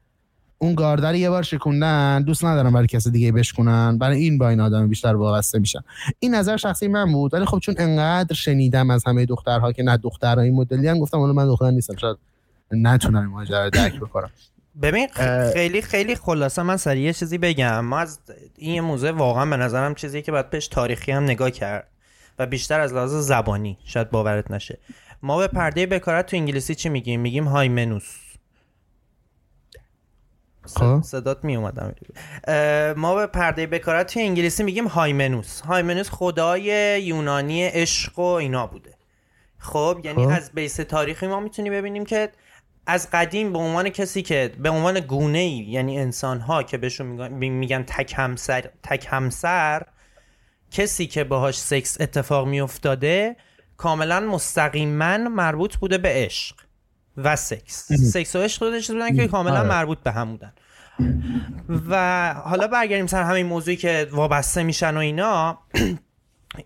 [0.59, 4.59] اون گاردر یه بار شکوندن دوست ندارم برای کسی دیگه بشکنن برای این با این
[4.59, 5.79] آدم بیشتر وابسته میشن.
[6.19, 7.33] این نظر شخصی من بود.
[7.33, 11.45] ولی خب چون انقدر شنیدم از همه دخترها که نه دخترای مدلی هم گفتم من
[11.45, 12.17] دختر نیستم شاید
[12.71, 14.29] نتونم این ماجرا درک بکنم.
[14.81, 15.07] ببین
[15.53, 17.85] خیلی خیلی خلاصه من سریع یه چیزی بگم.
[17.85, 18.19] ما از
[18.55, 21.87] این موزه واقعا به نظرم چیزی که باید پیش تاریخی هم نگاه کرد
[22.39, 24.79] و بیشتر از لحاظ زبانی شاید باورت نشه.
[25.21, 28.17] ما به پرده بکارت تو انگلیسی چی میگیم؟ میگیم های منوس.
[30.65, 31.01] خب.
[31.03, 31.95] صدات می اومدم
[32.97, 36.63] ما به پرده بکارت تو انگلیسی میگیم هایمنوس هایمنوس خدای
[37.03, 38.93] یونانی عشق و اینا بوده.
[39.57, 40.31] خب یعنی خب.
[40.31, 42.31] از بیس تاریخی ما می‌تونیم ببینیم که
[42.87, 47.27] از قدیم به عنوان کسی که به عنوان گونه ای یعنی انسان ها که بهشون
[47.33, 49.83] میگن تک همسر تک همسر
[50.71, 53.35] کسی که باهاش سکس اتفاق میافتاده
[53.77, 56.55] کاملا مستقیما مربوط بوده به عشق
[57.17, 57.93] و سکس.
[57.93, 59.69] سکس و عشق دو بودن که کاملا آره.
[59.69, 60.53] مربوط به هم بودن.
[61.89, 65.59] و حالا برگردیم سر همین موضوعی که وابسته میشن و اینا.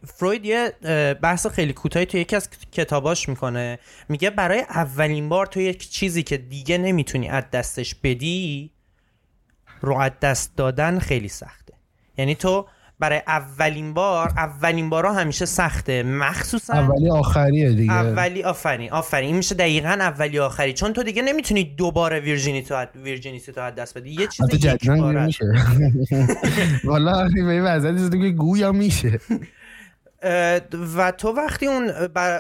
[0.05, 0.73] فروید یه
[1.21, 3.79] بحث خیلی کوتاهی تو یکی از کتاباش می‌کنه.
[4.09, 8.71] میگه برای اولین بار تو یک چیزی که دیگه نمی‌تونی از دستش بدی
[9.82, 11.73] رو از دست دادن خیلی سخته.
[12.17, 12.67] یعنی تو
[12.99, 16.03] برای اولین بار اولین بارا همیشه سخته.
[16.03, 17.93] مخصوصا اولی آخریه دیگه.
[17.93, 19.27] اولی آفرین آفرین.
[19.27, 20.73] این میشه دقیقا اولی آخری.
[20.73, 24.09] چون تو دیگه نمی‌تونی دوباره ویرجینیتی تو ویرجینیتی تو دست بدی.
[24.09, 25.45] یه چیزی یک میشه
[26.84, 29.19] والا به این وضعیت که گویا میشه.
[30.95, 31.89] و تو وقتی اون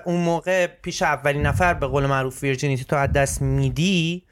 [0.05, 4.23] اون موقع پیش اولین نفر به قول معروف ویرجینیتی تو از دست میدی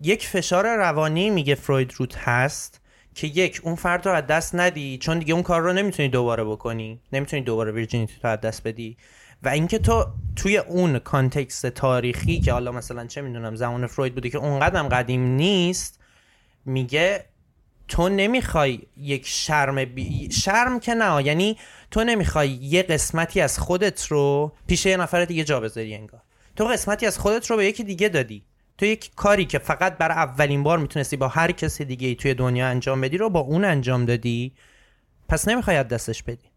[0.00, 2.80] یک فشار روانی میگه فروید روت هست
[3.14, 6.44] که یک اون فرد رو از دست ندی چون دیگه اون کار رو نمی‌تونی دوباره
[6.44, 8.96] بکنی نمی‌تونی دوباره ویرجینیتی تو از دست بدی.
[9.42, 10.06] و اینکه تو
[10.36, 15.20] توی اون کانتکست تاریخی که حالا مثلا چه می‌دونم زمان فروید بودی که اونقدر قدیم
[15.22, 16.00] نیست
[16.64, 17.24] میگه
[17.88, 20.28] تو نمی‌خوای یک شرم بی...
[20.32, 21.56] شرم که نه یعنی
[21.90, 26.20] تو نمی‌خوای یه قسمتی از خودت رو پیش یه نفر دیگه جا بذاری انگار.
[26.56, 28.44] تو قسمتی از خودت رو به یکی دیگه دادی.
[28.78, 32.34] تو یک کاری که فقط برای اولین بار می‌تونستی با هر کسی دیگه ای توی
[32.34, 34.52] دنیا انجام بدی رو با اون انجام دادی
[35.28, 36.48] پس نمی‌خوای از دستش بدی.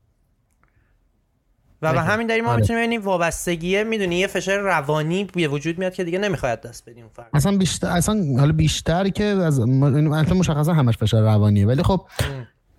[1.81, 2.61] و به همین دلیل ما آره.
[2.61, 7.09] می‌تونیم ببینیم وابستگیه می‌دونی یه فشار روانی به وجود میاد که دیگه نمی‌خواد دست بدیم
[7.15, 7.29] فرد.
[7.33, 12.05] اصلا بیشتر اصلا حالا بیشتر که از اصلا مشخصا همش فشار روانیه ولی خب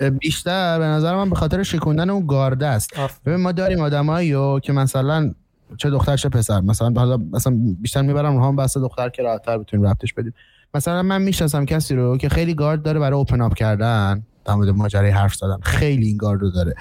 [0.03, 2.91] بیشتر به نظر من به خاطر شکوندن اون گارده است.
[3.27, 5.35] ببین ما داریم آدمایی که مثلا
[5.77, 6.61] چه دختر چه پسر.
[6.61, 10.35] مثلا حالا مثلا بیشتر می‌برم رو هم بحث دختر که راحت‌تر بتونیم ربطش بدیم.
[10.75, 14.27] مثلا من می‌شناسم کسی رو که خیلی گارد داره برای اوپن اپ کردن.
[14.45, 15.59] در مورد ماجرای حرف زدن.
[15.63, 16.75] خیلی این گارد رو داره.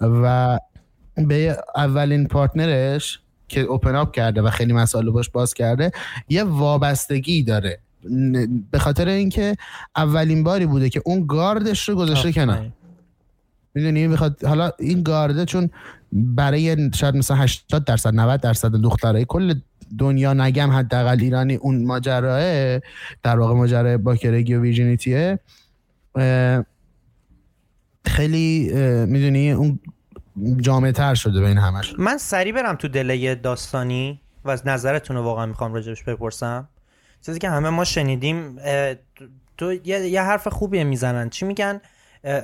[0.00, 0.58] و
[1.16, 5.90] به اولین پارتنرش که اوپن اپ کرده و خیلی مسائل باش باز کرده
[6.28, 7.80] یه وابستگی داره.
[8.70, 9.56] به خاطر اینکه
[9.96, 12.72] اولین باری بوده که اون گاردش رو گذاشته کنار.
[13.74, 15.70] می‌دونی؟ می‌خواد حالا این گارده چون
[16.12, 19.54] برای شاید مثلا 80 درصد 90 درصد دخترای کل
[19.98, 22.40] دنیا نگم حداقل ایرانی اون ماجراه
[23.22, 25.38] در واقع ماجرای باکرگی و ویرجینیتیه
[28.06, 28.70] خیلی
[29.06, 29.80] می‌دونی؟ اون
[30.60, 31.94] جامعه تر شده بین همش.
[31.98, 36.68] من سریع برم تو دله داستانی و از نظرتون رو واقعا می‌خوام راجبش بپرسم.
[37.26, 38.56] چیزی که همه ما شنیدیم
[39.58, 41.30] تو یه حرف خوبیه می‌زنن.
[41.30, 41.80] چی میگن؟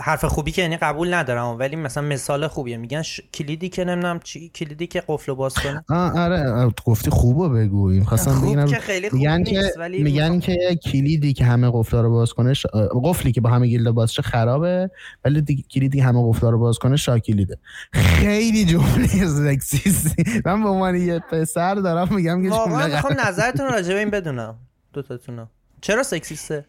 [0.01, 2.76] حرف خوبی که یعنی قبول ندارم ولی مثلا مثال خوبیه.
[2.76, 3.03] میگن
[3.35, 8.05] کلیدی که نمی‌دونم چی کلیدی که قفل باز کنه آره گفتی خوبه بگو.
[8.05, 12.11] خواستم خوب که خیلی خوب میگن که ولی میگن که کلیدی که همه قفلا رو
[12.11, 12.66] باز کنه ش...
[13.05, 14.91] قفلی که با همه گیلده باز شه خرابه
[15.24, 15.64] ولی دی...
[15.70, 17.59] کلیدی که همه قفلا رو باز کنه شاکلیده
[17.93, 20.24] خیلی جمله سکسیستی.
[20.45, 24.59] من به عنوان یه پسر دارم میگم که واقعا می‌خوام نظرتون راجع به این بدونم.
[24.93, 25.47] دو تاتونو
[25.80, 26.64] چرا سکسیسته؟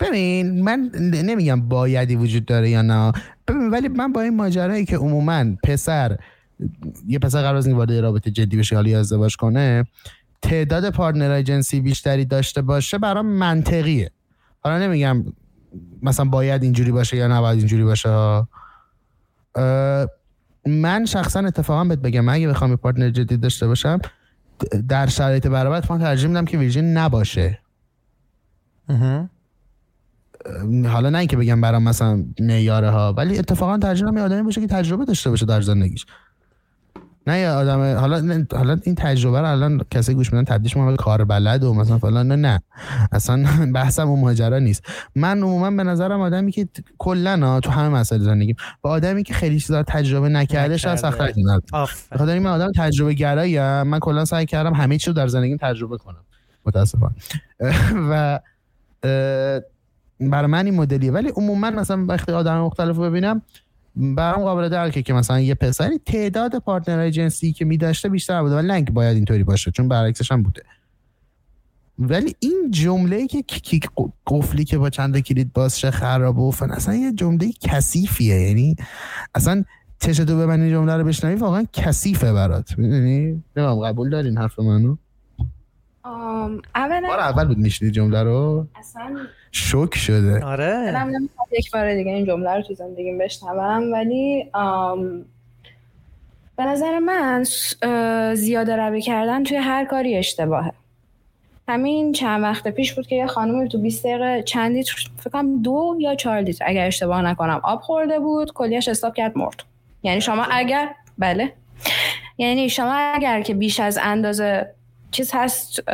[0.00, 3.12] ببین من نمیگم بایدی وجود داره یا نه.
[3.48, 6.18] ببین ولی من با این ماجرایی که عموما پسر
[7.06, 9.84] یه پسر قرار از وارد رابطه جدی بشه حالی ازدواج کنه
[10.42, 14.10] تعداد پارتنرهای جنسی بیشتری داشته باشه برام منطقیه.
[14.60, 15.24] حالا نمیگم
[16.02, 18.42] مثلا باید اینجوری باشه یا نباید اینجوری باشه.
[20.66, 24.00] من شخصا اتفاقا بهت بگم اگه بخوام یه پارتنر جدید داشته باشم
[24.88, 27.58] در شرایط برابر من ترجیح میدم که ویرجین نباشه.
[30.86, 34.66] حالا نه اینکه بگم برام مثلا معیاره ها ولی اتفاقا ترجیح میدم آدمی باشه که
[34.66, 36.06] تجربه داشته باشه در زندگیش.
[37.26, 41.24] نه یه آدم حالا حالا این تجربه رو الان کسی گوش میدن تبدیلش به کار
[41.24, 42.62] بلد و مثلا فلان نه نه.
[43.12, 43.44] اصلا
[43.74, 44.82] بحثم اون ماجرا نیست.
[45.14, 46.68] من عموما به نظرم آدمی که
[46.98, 51.32] کلا تو همه مسائل زندگی با آدمی که خیلی چیزا تجربه نکرده شاید سخت‌تر
[52.12, 55.98] بخاطر من آدم تجربه گرایی من کلا سعی کردم همه چی رو در زندگیم تجربه
[55.98, 56.24] کنم.
[56.66, 57.14] متاسفانه.
[58.10, 58.40] و
[60.20, 61.12] برای من این مدلیه.
[61.12, 63.42] ولی عموما مثلا وقتی آدم مختلف رو ببینم
[63.96, 68.68] برام قابل درکه که مثلا یه پسری تعداد پارتنرهای جنسی که میداشته بیشتر بوده ولی
[68.68, 70.62] لنگ باید اینطوری باشه چون برعکسش هم بوده.
[71.98, 73.88] ولی این جمله که کیک
[74.26, 78.40] قفلی که با چند کلید بازشه خراب و فن اصلا یه جمله کثیفیه.
[78.40, 78.76] یعنی
[79.34, 79.64] اصلا
[80.00, 82.78] چشتو ببین این جمله رو بشنوی واقعا کثیفه برات.
[82.78, 84.96] می‌دونی؟ نمیم قبول دارین حرف منو؟
[86.04, 89.16] اولا اول بود میشنی جمله رو؟ اصلا
[89.52, 90.44] شوک شده.
[90.44, 90.94] آره.
[91.52, 94.50] یک بار دیگه این جمله رو تو زندگیم بشنوم ولی
[96.56, 97.44] به نظر من
[98.34, 100.72] زیاده روی کردن توی هر کاری اشتباهه.
[101.68, 105.96] همین چند وقت پیش بود که یه خانمی تو 20 دقیقه چند لیتر فکر دو
[105.98, 109.62] یا چهار لیتر اگر اشتباه نکنم آب خورده بود کلیش استاپ کرد مرد.
[110.02, 111.52] یعنی شما اگر بله.
[112.38, 114.74] یعنی شما اگر که بیش از اندازه
[115.14, 115.90] چیز هست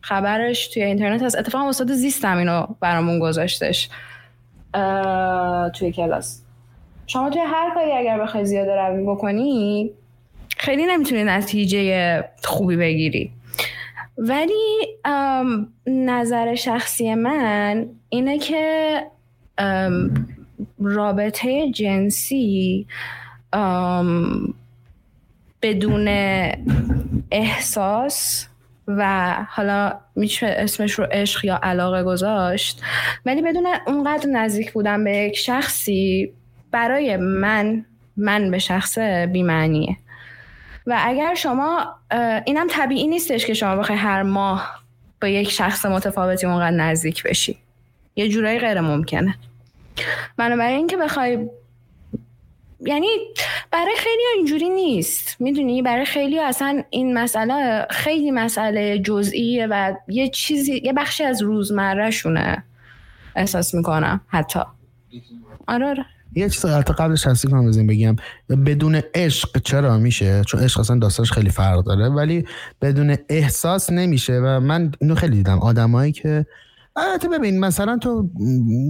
[0.00, 1.38] خبرش توی اینترنت هست.
[1.38, 3.88] اتفاقا استاد زیستم اینو برامون گذاشتش
[5.74, 6.42] توی کلاس.
[7.06, 9.90] شما توی هر کاری اگر بخوای زیاده روی بکنی
[10.56, 13.32] خیلی نمی‌تونی نتیجه خوبی بگیری.
[14.18, 14.98] ولی
[15.86, 19.02] نظر شخصی من اینه که
[20.80, 22.86] رابطه جنسی
[25.62, 26.08] بدون
[27.30, 28.46] احساس
[28.88, 32.82] و حالا میشه اسمش رو عشق یا علاقه گذاشت
[33.26, 36.32] ولی بدون اونقدر نزدیک بودن به یک شخصی
[36.70, 37.84] برای من
[38.16, 38.98] من به شخص
[39.32, 39.96] بیمعنیه.
[40.86, 41.94] و اگر شما
[42.46, 44.84] اینم طبیعی نیستش که شما بخوای هر ماه
[45.22, 47.58] با یک شخص متفاوتی اونقدر نزدیک بشی.
[48.16, 49.34] یه جورایی غیر ممکنه.
[50.36, 51.48] برای اینکه بخوای
[52.80, 53.08] یعنی
[53.70, 55.36] برای خیلی اینجوری نیست.
[55.40, 61.42] می‌دونی؟ برای خیلی اصلا این مسئله خیلی مسئله جزئیه و یه چیزی یه بخشی از
[61.42, 62.10] روزمره
[63.36, 64.60] احساس می‌کنم حتی.
[65.68, 66.04] آره آره.
[66.36, 68.16] یه چیز حتی قبلش هستی کنم بزنیم بگم
[68.66, 72.44] بدون عشق چرا میشه؟ چون عشق اصلا داستانش خیلی فرق داره ولی
[72.82, 75.58] بدون احساس نمیشه و من اینو خیلی دیدم.
[75.58, 76.46] آدمایی که
[76.96, 78.28] البته ببین مثلا تو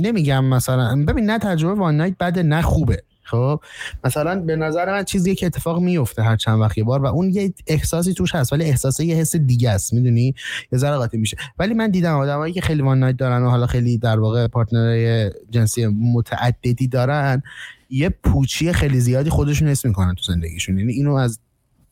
[0.02, 3.02] نمیگم مثلا ببین نه تجربه وان نایت بده نه خوبه.
[3.30, 3.60] خب
[4.04, 7.30] مثلا به نظر من چیزی که اتفاق میفته هر چند وقت یه بار و اون
[7.30, 10.34] یه احساسی توش هست ولی احساس یه حس دیگه است می‌دونی؟
[10.72, 11.36] یه ذره قاطی میشه.
[11.58, 15.30] ولی من دیدم آدمایی که خیلی وان نایت دارن و حالا خیلی در واقع پارتنرای
[15.50, 17.42] جنسی متعددی دارن
[17.90, 20.78] یه پوچی خیلی زیادی خودشون حس می‌کنن تو زندگیشون.
[20.78, 21.38] یعنی اینو از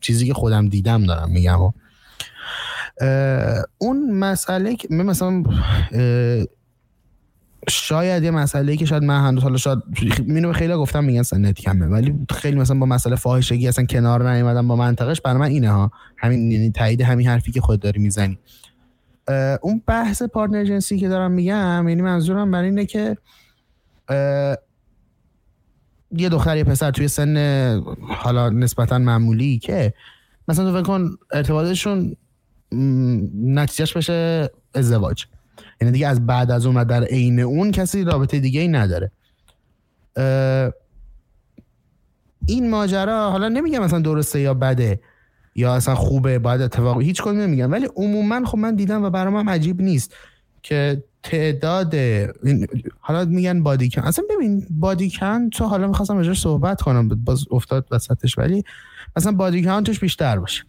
[0.01, 1.59] چیزی که خودم دیدم دارم میگم.
[3.78, 5.43] اون مسئله که مثلا
[7.68, 9.78] شاید یه مسئله که شاید من هنوز حالا شاید
[10.26, 14.68] مینو خیلی گفتم میگن سنت کمه ولی خیلی مثلا با مسئله فاحشگی اصلا کنار نیومدم
[14.68, 15.90] با منطقش برای من اینه ها.
[16.18, 18.38] همین یعنی تایید همین حرفی که خود داری می‌زنی.
[19.62, 23.16] اون بحث پارتنر جنسی که دارم میگم یعنی منظورم برای اینه که
[26.12, 27.36] یه دختر یه پسر توی سن
[28.08, 29.94] حالا نسبتا معمولی که
[30.48, 32.16] مثلا تو فکر کن ارتباطشون
[33.42, 35.24] نتیجهش بشه ازدواج.
[35.81, 39.11] یعنی دیگه از بعد از اون در عین اون کسی رابطه دیگه ای نداره.
[42.47, 45.01] این ماجرا حالا نمیگم مثلا درسته یا بده
[45.55, 47.72] یا اصلا خوبه باید اتفاق هیچ کدوم نمیگم.
[47.72, 50.14] ولی عموما خب من دیدم و برام هم عجیب نیست
[50.62, 51.95] که تعداد
[53.01, 57.45] حالا میگن بادی کن اصلا ببین بادی کن تو حالا می‌خواستم راجعش صحبت کنم باز
[57.51, 58.64] افتاد وسطش ولی
[59.16, 60.64] مثلا بادی کن توش بیشتر باشه.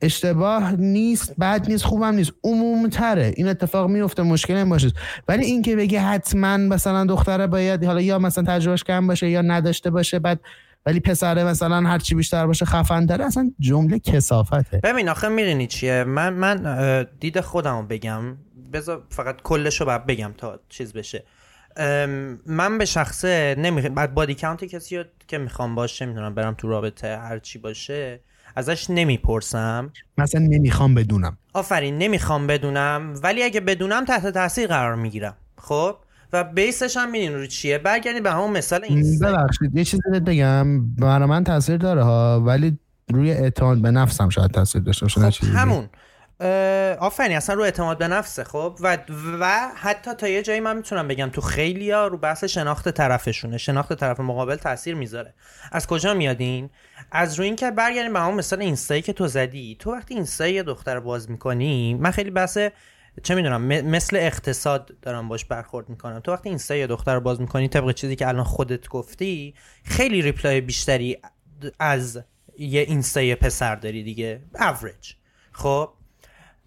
[0.00, 4.92] اشتباه نیست بد نیست خوبم نیست عموم تره این اتفاق میفته مشکل این باشه.
[5.28, 9.90] ولی اینکه بگه حتما مثلا دختره باید حالا یا مثلا تجربهش کم باشه یا نداشته
[9.90, 10.40] باشه بعد
[10.86, 15.66] ولی پسره مثلا هر چی بیشتر باشه خفن داره اصلا جمله کسافته ببین آخه می‌دونی
[15.66, 18.36] چیه؟ من من دید خودمو بگم.
[18.72, 21.24] بذار فقط کلشو بعد بگم تا چیز بشه.
[22.46, 27.16] من به شخصه نمی بعد بادی کانت کسی که می‌خوام باشه می‌دونم برم تو رابطه
[27.16, 28.20] هر چی باشه
[28.56, 31.38] ازش نمی‌پرسم؟ مثلا نمی‌خوام بدونم.
[31.52, 35.36] آفرین نمی‌خوام بدونم ولی اگه بدونم تحت تاثیر قرار می‌گیرم.
[35.58, 35.96] خب؟
[36.32, 40.94] و بیسش هم میدین رو چیه؟ برگردید به همون مثال این ببخشید یه چیزی بگم.
[40.94, 42.78] برای من تاثیر داره ها ولی
[43.12, 45.88] روی اعتماد به نفسم شاید تاثیر داشته باشه خب همون.
[47.00, 48.98] آفرین اصلا رو اعتماد به نفسه خب؟ و
[49.40, 53.58] و حتی تا یه جایی من می‌تونم بگم تو خیلی ها رو بحث شناخت طرفشونه.
[53.58, 55.34] شناخت طرف مقابل تاثیر می‌ذاره.
[55.72, 56.70] از کجا میادین
[57.10, 59.76] از روی اینکه برگردیم به همون مثال اینستایی که تو زدی.
[59.78, 62.58] تو وقتی اینستایی یه دختر باز می‌کنی من خیلی بحث
[63.22, 66.20] چه می‌دونم مثل اقتصاد دارم باش برخورد می‌کنم.
[66.20, 69.54] تو وقتی اینستا یه دختر باز می‌کنی طبق چیزی که الان خودت گفتی
[69.84, 71.18] خیلی reply بیشتری
[71.78, 72.20] از
[72.58, 74.42] یه اینستا پسر داری دیگه.
[74.60, 75.12] اوریج
[75.52, 75.90] خب؟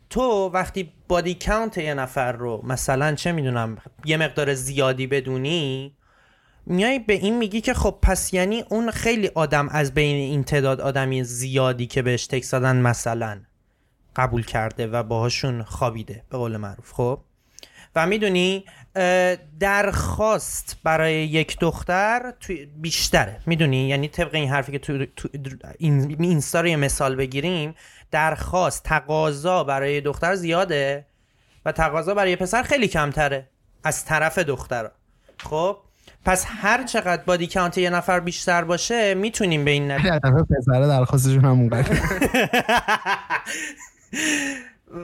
[0.10, 5.96] تو وقتی body count یه نفر رو مثلا چه می‌دونم یه مقدار زیادی بدونی
[6.70, 10.82] میای به این میگی که خب پس یعنی اون خیلی آدم از بین این تعداد
[10.82, 13.42] آدمی زیادی که بهش تکس دادن مثلا
[14.16, 17.20] قبول کرده و باهاشون خوابیده به قول معروف خب؟
[17.96, 18.66] و می‌دونی
[19.60, 22.34] درخواست برای یک دختر
[22.76, 23.40] بیشتره.
[23.46, 25.30] می‌دونی؟ یعنی طبق این حرفی که تو, تو
[25.78, 27.76] این اینستا رو مثال بگیریم
[28.12, 31.06] درخواست تقاضا برای دختر زیاده
[31.66, 33.48] و تقاضا برای پسر خیلی کمتره
[33.84, 34.92] از طرف دختر
[35.38, 35.78] خب؟
[36.26, 41.46] پس هر چقدر بادی کانت یه نفر بیشتر باشه می‌تونیم به این نتیجه پسر درخواستشون
[41.46, 41.70] همون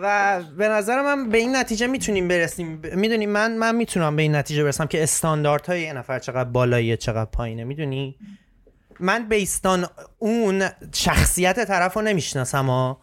[0.02, 2.82] و به نظر من به این نتیجه می‌تونیم برسیم.
[2.96, 7.30] می‌دونی من من می‌تونم به این نتیجه برسم که استانداردهای یه نفر چقدر بالاییه چقدر
[7.30, 7.64] پایینه.
[7.64, 8.16] می‌دونی؟
[9.00, 9.86] من بیستان
[10.20, 10.64] اون
[10.94, 12.98] شخصیت طرف رو نمی‌شناسم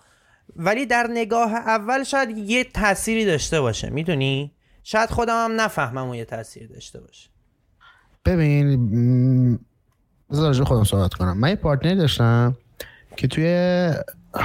[0.56, 3.90] ولی در نگاه اول شاید یه تأثیری داشته باشه.
[3.90, 4.52] می‌دونی؟
[4.82, 7.31] شاید خودم هم نفهمم و یه تاثیر داشته باشه.
[8.24, 9.58] ببین
[10.30, 11.38] بذار خودم صحبت کنم.
[11.38, 12.56] من یه پارتنر داشتم
[13.16, 13.46] که توی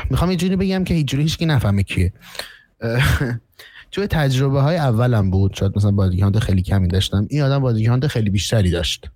[0.09, 2.13] می‌خوام یه جوری بگم که هیچ جوری هیچکی نفهمه کیه.
[3.91, 7.27] توی تجربه های اولم بود شاید مثلا بادیگاند خیلی کمی داشتم.
[7.29, 9.09] این آدم بادیگاند خیلی بیشتری داشت.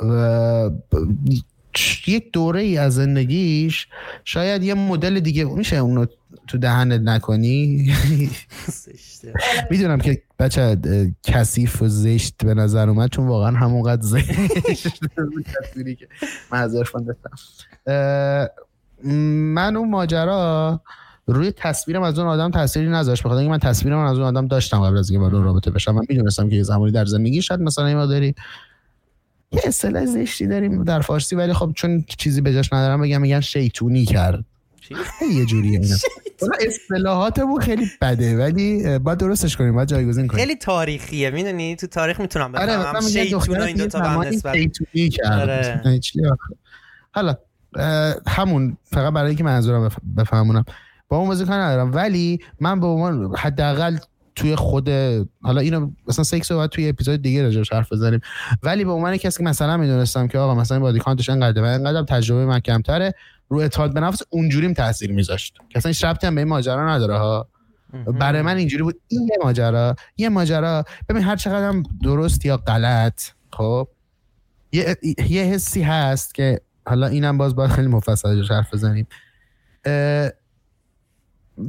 [0.00, 0.70] و
[2.06, 3.86] یک دوره ای از زندگیش
[4.24, 6.06] شاید یه مدل دیگه میشه اونو
[6.46, 7.92] تو دهنت نکنی؟
[9.70, 10.76] می‌دونم که بچه
[11.22, 14.88] کثیف و زشت به نظر اومد چون واقعا همونقدر زشت
[15.98, 16.08] که
[16.50, 16.70] من
[19.54, 20.80] من اون ماجرا
[21.26, 24.80] روی تصویرم از اون آدم تأثیری نذاشت بخاطر اینکه من تصویرم از اون آدم داشتم
[24.80, 25.94] قبل از اینکه وارد رابطه بشم.
[25.94, 28.34] من می‌دونستم که یه زمانی در زندگی شاید مثلا ما داری
[29.52, 33.40] یه اصطلاح زشتی داریم در فارسی ولی خب چون چیزی به جاش ندارم بگم میگن
[33.40, 34.44] شیطونی کرد.
[35.32, 35.96] یه جوریه اینا.
[36.66, 40.44] اصطلاحاتمون خیلی بده ولی باید درستش کنیم باید جایگزین کنیم.
[40.44, 42.94] خیلی تاریخیه می‌دونی؟ تو تاریخ می‌تونم بفهمم.
[42.94, 44.56] آره شیطون این دو تا نسبت.
[45.24, 46.00] آره.
[47.12, 47.36] حالا
[48.26, 50.64] همون فقط برای اینکه منظورم بفهمونم.
[51.08, 53.96] با اون موزیک ندارم ولی من به عنوان حداقل
[54.42, 54.88] توی خود
[55.42, 58.20] حالا اینو مثلا سکس رو باید توی اپیزود دیگه راجعش حرف بزنیم.
[58.62, 62.02] ولی به عنوان کسی که مثلا می‌دونستم که آقا مثلا بادی کانتش انقدر و انقدر
[62.02, 63.14] تجربه من کمتره
[63.48, 65.56] رو اعتماد به نفس اونجوریم تاثیر میذاشت.
[65.68, 67.48] که اصلا شرطی هم به این ماجرا نداره ها.
[68.20, 69.00] برای من اینجوری بود.
[69.08, 70.84] این یه ماجرا یه ماجرا.
[71.08, 73.22] ببین هر چقدر هم درست یا غلط
[73.52, 73.88] خب
[74.72, 74.96] یه,
[75.28, 79.06] یه حسی هست که حالا اینم باز باید خیلی مفصل حرف بزنیم.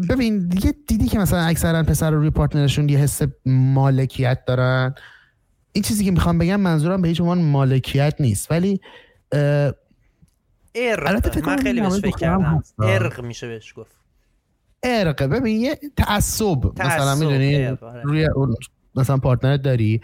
[0.09, 4.95] ببین دیگه دیدی که مثلا اکثرا پسر روی پارتنرشون یه حس مالکیت دارن.
[5.71, 8.51] این چیزی که می‌خوام بگم منظورم به هیچ عنوان مالکیت نیست.
[8.51, 8.81] ولی
[10.75, 11.45] عرق.
[11.47, 12.63] من خیلی بهش فکر کردم.
[12.79, 13.91] عرق میشه بهش گفت.
[14.83, 15.23] عرق.
[15.23, 16.65] ببین یه تعصب.
[16.79, 18.01] مثلا می‌دونی؟ آره.
[18.03, 18.27] روی
[18.95, 20.01] مثلا partner داری.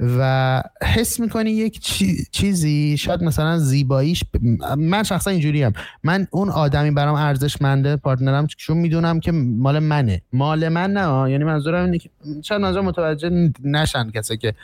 [0.00, 1.80] و حس می‌کنی یک
[2.30, 4.24] چیزی شاید مثلا زیباییش
[4.76, 5.72] من شخصا اینجوری هم
[6.04, 10.22] من اون آدمی برام ارزشمنده partner م چون می‌دونم که مال منه.
[10.32, 12.10] مال من نه یعنی منظورم اینه که
[12.42, 14.54] شاید منظور متوجه نشن کسی که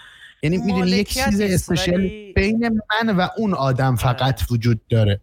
[0.42, 5.20] یعنی می‌دونی یک چیز special بین من و اون آدم فقط وجود داره.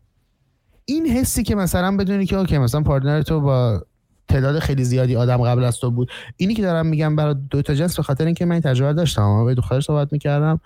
[0.86, 3.86] این حسی که مثلا بدونی که اوکی مثلا پارتنر تو با
[4.28, 6.12] تعداد خیلی زیادی آدم قبل از تو بود.
[6.38, 9.54] اینی که دارم میگم برای دو تا جنس به خاطر اینکه من تجربه داشتم با
[9.54, 10.60] دختر صحبت می‌کردم.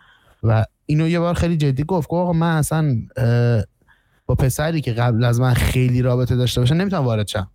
[0.44, 2.96] و اینو یه بار خیلی جدی گفت گفت آقا من اصلا
[4.26, 7.52] با پسری که قبل از من خیلی رابطه داشته باشه نمی‌تونم وارد شم.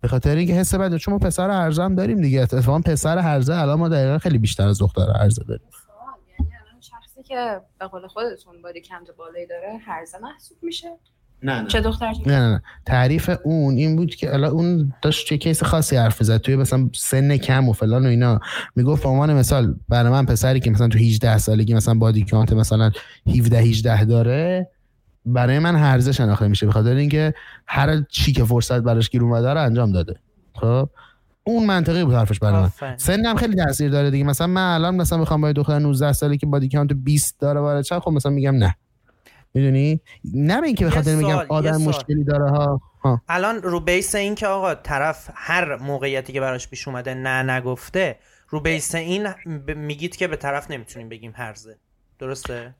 [0.00, 2.40] به خاطر اینکه حس بده چون ما پسر هرزه هم داریم دیگه.
[2.42, 5.66] اتفاقا پسر هرزه الان ما دقیقا خیلی بیشتر از دختر هرزه داریم.
[6.38, 6.50] یعنی
[6.80, 10.88] شخصی که به قول خودتون بادی کمت بالایی داره هرزه محسوب میشه؟
[11.42, 11.68] نه نه.
[11.68, 12.62] چه دختر نه نه نه.
[12.86, 16.88] تعریف اون این بود که الان اون داشت چه کیس خاصی حرف زد توی مثلا
[16.94, 18.40] سن کم و فلان و اینا.
[18.76, 22.52] می‌گفت به عنوان مثال برای من پسری که مثلا تو 18 سالگی مثلا بادی کانت
[22.52, 22.90] مثلا
[23.36, 24.68] 17 18 داره
[25.26, 26.66] برای من هرزه شناخته میشه.
[26.66, 27.34] به خاطر اینکه
[27.66, 30.14] هر چی که فرصت براش گیر اومده رو انجام داده.
[30.54, 30.88] خب؟
[31.44, 32.96] اون منطقی بود حرفش برای من.
[32.96, 34.24] سنم خیلی تاثیر داره دیگه.
[34.24, 37.84] مثلا من الان مثلا می‌خوام با دختر 19 ساله که بادی کانت 20 داره وارد
[37.84, 38.74] خب مثلا میگم نه.
[39.54, 40.00] می‌دونی؟
[40.34, 42.80] نه به اینکه به خاطر میگم آدم مشکلی داره ها.
[43.28, 48.18] الان رو بیس این که آقا طرف هر موقعیتی که براش پیش اومده نه نگفته
[48.48, 49.28] رو بیس این
[49.76, 51.78] میگید که به طرف نمی‌تونیم بگیم هرزه.
[52.18, 52.74] درسته؟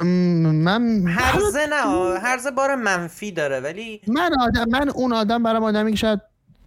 [0.00, 5.90] من هرزه نه هرزه بار منفی داره ولی من آدم من اون آدم برام آدمی
[5.90, 6.20] که شاید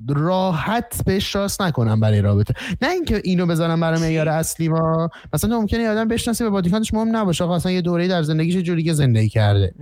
[0.09, 2.53] راحت بهش راست نکنم برای رابطه.
[2.81, 5.09] نه اینکه اینو بزنم برای معیار اصلی ما.
[5.33, 7.43] مثلا ممکنه یه آدم بشناسی به بادیکانش مهم نباشه.
[7.43, 9.73] آقا اصلا یه دوره در زندگیش جوری که زندگی کرده.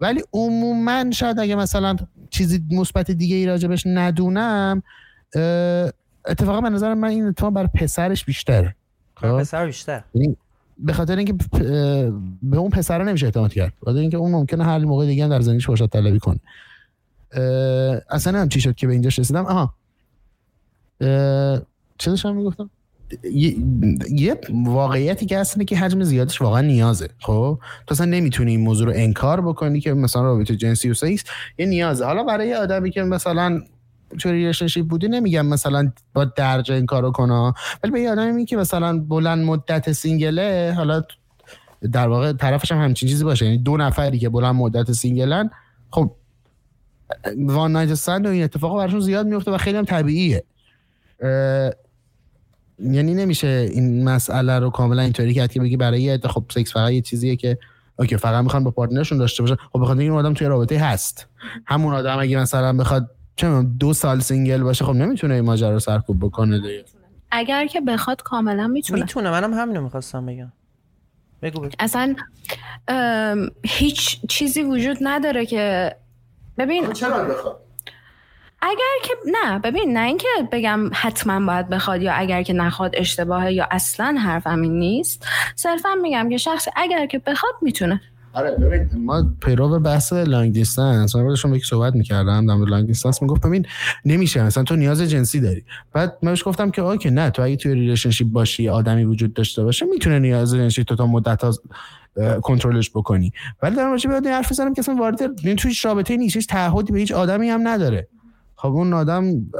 [0.00, 1.96] ولی عموما شاید اگه مثلا
[2.30, 4.82] چیزی مثبت دیگه ای راجبش ندونم
[6.26, 8.76] اتفاقا به نظر من این اتفاق برای پسرش بیشتره.
[9.16, 10.02] خب؟ پسر بیشتر.
[10.14, 10.36] یعنی
[10.78, 11.34] به خاطر اینکه
[12.42, 13.72] به اون پسر نمیشه اعتماد کرد.
[13.84, 16.40] به اینکه اون ممکنه هر موقع دیگه در زندگیش فرصت طلبی کنه.
[18.10, 19.74] اصلا هم چی شد که به اینجا رسیدم؟ آها.
[21.98, 22.70] چه داشتم می‌گفتم؟
[24.10, 27.08] یه واقعیتی که هست که حجم زیادش واقعا نیازه.
[27.18, 31.24] خب؟ تو اصلا نمی‌تونی این موضوع رو انکار بکنی که مثلا رابطه جنسی و سکس
[31.58, 33.60] یه نیازه حالا برای آدمی که مثلا
[34.18, 37.52] چون ریلیشنشیپ بودی نمیگم مثلا با درجه این کارو کنه
[37.82, 41.02] ولی به یه آدمی که مثلا بلند مدت single ه حالا
[41.92, 43.44] در واقع طرفش هم همچین چیزی باشه.
[43.44, 45.50] یعنی دو نفری که بلند مدت single ن
[45.90, 46.16] خب
[47.36, 50.44] one night stand و این اتفاقا براشون زیاد میفته و خیلی هم طبیعیه.
[52.78, 57.00] یعنی نمیشه این مسئله رو کاملا اینطوری کرد که بگی برای خب سکس فقط یه
[57.00, 57.58] چیزیه که
[57.98, 59.54] okay فقط می‌خوان با partner شون داشته باشن.
[59.54, 61.26] خب بخاطر این آدم توی رابطه هست.
[61.66, 65.78] همون آدم اگه مثلا بخواد چه دو سال single باشه خب نمی‌تونه این ماجرا رو
[65.78, 66.84] سرکوب بکنه دیگه.
[67.30, 69.00] اگر که بخواد کاملا می‌تونه.
[69.00, 69.30] می‌تونه.
[69.30, 70.52] منم همینو می‌خواستم بگم.
[71.42, 71.70] بگو, بگو.
[71.78, 72.14] اصلا
[73.64, 75.96] هیچ چیزی وجود نداره که
[76.60, 77.56] ببین چرا بخواد؟
[78.62, 83.52] اگر که نه ببین نه اینکه بگم حتما باید بخواد یا اگر که نخواد اشتباهه
[83.52, 85.26] یا اصلا حرفم این نیست.
[85.56, 88.00] صرفا میگم که شخص اگر که بخواد می‌تونه.
[88.32, 91.16] آره ببین ما پیرو بحث long distance.
[91.16, 93.22] من باشم یکی صحبت می‌کردم در long distance.
[93.22, 93.66] می‌گفت ببین
[94.04, 94.42] نمیشه.
[94.42, 95.64] مثلا تو نیاز جنسی داری.
[95.92, 97.30] بعد من بهش گفتم که okay نه.
[97.30, 101.44] تو اگه توی relationship باشی آدمی وجود داشته باشه می‌تونه نیاز جنسی تو تا مدت
[102.42, 103.32] کنترلش بکنی.
[103.62, 106.92] ولی در مورد بیاد حرف بزنم که اصلا وارد این توی رابطه نیست هیچ تعهدی
[106.92, 108.08] به هیچ آدمی هم نداره.
[108.56, 109.50] خب اون آدم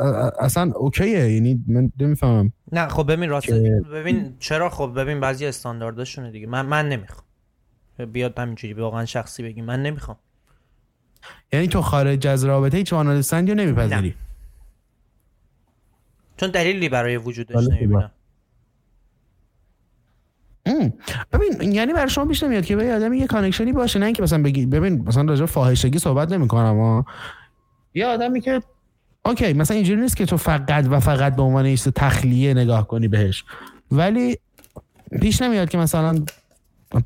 [0.40, 2.52] اصلا okay ه یعنی من نمی‌فهمم.
[2.72, 3.50] نه خب ببین راست
[3.92, 6.46] ببین چرا خب ببین بعضی استاندارداشونه دیگه.
[6.46, 7.24] من من نمی‌خوام.
[8.12, 10.16] بیاد همینجوری واقعا شخصی بگی من نمی‌خوام.
[11.52, 14.14] یعنی تو خارج از رابطه هیچ one night stand ی نمیپذیری؟
[16.36, 18.10] چون دلیلی برای وجودش نمی‌بینم.
[21.32, 24.22] ببین یعنی برای شما پیش نمیاد که به آدمی یه connection ی باشه نه اینکه
[24.22, 27.04] مثلا بگی ببین مثلا راجع فاحشگی صحبت نمی‌کنم اما
[27.94, 28.62] یه آدمی که
[29.24, 33.08] okay مثلا اینجوری نیست که تو فقط و فقط به عنوان ایست تخلیه نگاه کنی
[33.08, 33.44] بهش.
[33.90, 34.38] ولی
[35.20, 36.24] پیش نمیاد که مثلا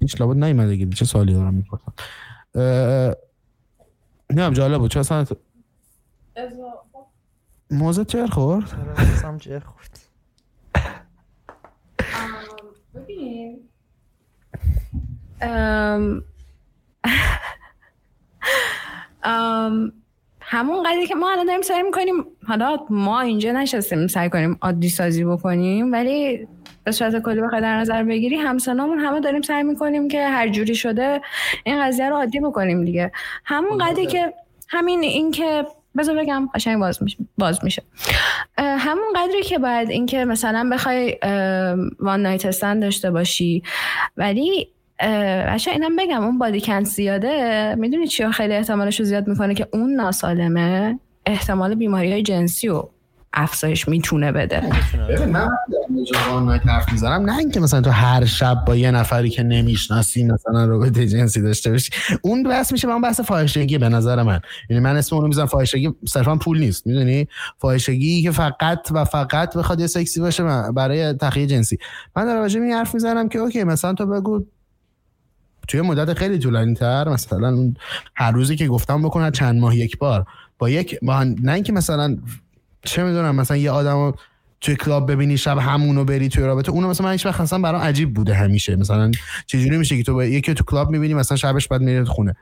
[0.00, 1.92] پیش لابد نیومده چه سوالی دارم می‌پرسم.
[4.30, 4.90] نه جالب بود.
[4.90, 5.24] چه اصلا
[7.70, 8.68] موزه چه خورد؟
[9.40, 10.03] چه خورد.
[12.94, 13.60] ببین
[20.40, 24.88] همون قضیه که ما الان داریم سعی می‌کنیم حالا ما اینجا نشستیم سعی کنیم عادی
[24.88, 26.48] سازی بکنیم ولی
[26.84, 30.74] به صورت کلی بخوای در نظر بگیری همسنامون همه داریم سعی می‌کنیم که هر جوری
[30.74, 31.20] شده
[31.64, 33.12] این قضیه رو عادی بکنیم دیگه.
[33.44, 34.34] همون قضیه که
[34.68, 35.66] همین این که
[35.98, 37.82] بذار بگم قشنگ باز میشه باز میشه.
[38.58, 41.18] همون قدری که باید اینکه مثلا بخوای
[41.98, 43.62] وان نایت استند داشته باشی.
[44.16, 44.68] ولی
[45.48, 47.74] بچه اینم بگم اون بادی کنت زیاده.
[47.74, 52.82] می‌دونی چیا خیلی احتمالش رو زیاد می‌کنه که اون ناسالمه احتمال بیماری های جنسی و
[53.32, 54.62] افزایش می‌تونه بده.
[55.08, 55.48] ببین من
[56.66, 57.30] حرف می‌زنم.
[57.30, 61.70] نه اینکه مثلا تو هر شب با یه نفری که نمی‌شناسی مثلا رابطه جنسی داشته
[61.70, 61.90] باشی.
[62.22, 64.40] اون بحث میشه اون بحث فاحشگی به نظر من.
[64.70, 66.86] یعنی من اسم اونو می‌ذارم فاحشگی صرفا پول نیست.
[66.86, 67.28] می‌دونی؟
[67.58, 71.78] فاحشگی که فقط و فقط بخواد یه سکسی باشه برای تخیه جنسی.
[72.16, 74.44] من در واژه این حرف می‌زنم که اوکی مثلا تو بگو
[75.68, 77.72] توی مدت خیلی طولانی تر مثلا
[78.16, 80.26] هر روزی که گفتم بکنه چند ماه یک بار.
[80.58, 82.16] با یک با نه اینکه مثلا
[82.84, 84.14] چه می‌دونم مثلا یه آدم
[84.64, 86.72] توی club ببینی شب همونو بری توی رابطه.
[86.72, 88.76] اونو مثلا من هیچ وقت اصلا برام عجیب بوده همیشه.
[88.76, 89.10] مثلا
[89.46, 92.36] چجوری میشه که تو با یکی تو club می‌بینی مثلا شبش بعد میری خونه.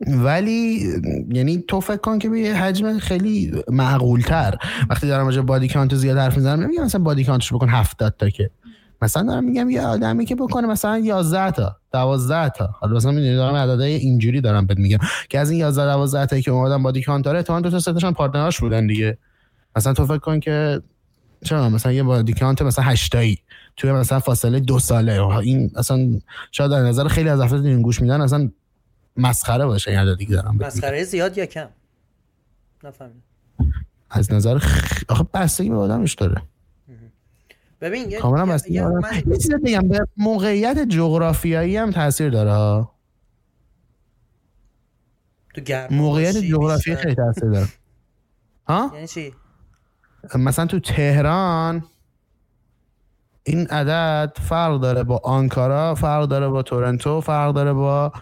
[0.00, 0.88] ولی
[1.28, 4.54] یعنی تو فکر کن که به حجم خیلی معقول تر
[4.90, 8.14] وقتی دارم راجع body count زیاد حرف می‌زنم نمیگم مثلا body count ش بکن 70
[8.18, 8.50] تا که.
[9.02, 12.70] مثلا دارم میگم یه آدمی که بکنه مثلا 11 تا 12 تا.
[12.80, 14.98] حالا مثلا می‌دونی دارم عددهای اینجوری دارم بهت میگم.
[15.28, 17.92] که از این 11 12 تا که اومدن بادی کانت داره احتمال دو تا سه
[17.92, 19.18] تاشون پارتنراش بودن دیگه.
[19.78, 20.82] مثلا تو فکر کن که
[21.44, 23.38] چرا مثلا یه بادی کانت مثلا 8 تایی
[23.76, 25.22] توی مثلا فاصله دو ساله.
[25.22, 26.20] این اصلا
[26.52, 28.50] شاید در نظر خیلی از افراد این گوش میدن اصلا
[29.16, 31.68] مسخره باشه این عددی دارم مسخره زیاد یا کم؟
[32.84, 33.22] نفهمیدم.
[34.10, 35.02] از نظر خ...
[35.08, 36.42] آخه بستگی به آدمش داره.
[37.80, 38.64] ببین یه کاملا بس
[39.64, 42.88] بگم به موقعیت جغرافیایی هم تاثیر داره
[45.54, 47.68] تو موقعیت جغرافیایی خیلی تاثیر داره.
[48.66, 49.32] ها؟ یعنی چی؟
[50.36, 51.84] مثلا تو تهران
[53.42, 58.12] این عدد فرق داره با آنکارا فرق داره با تورنتو فرق داره با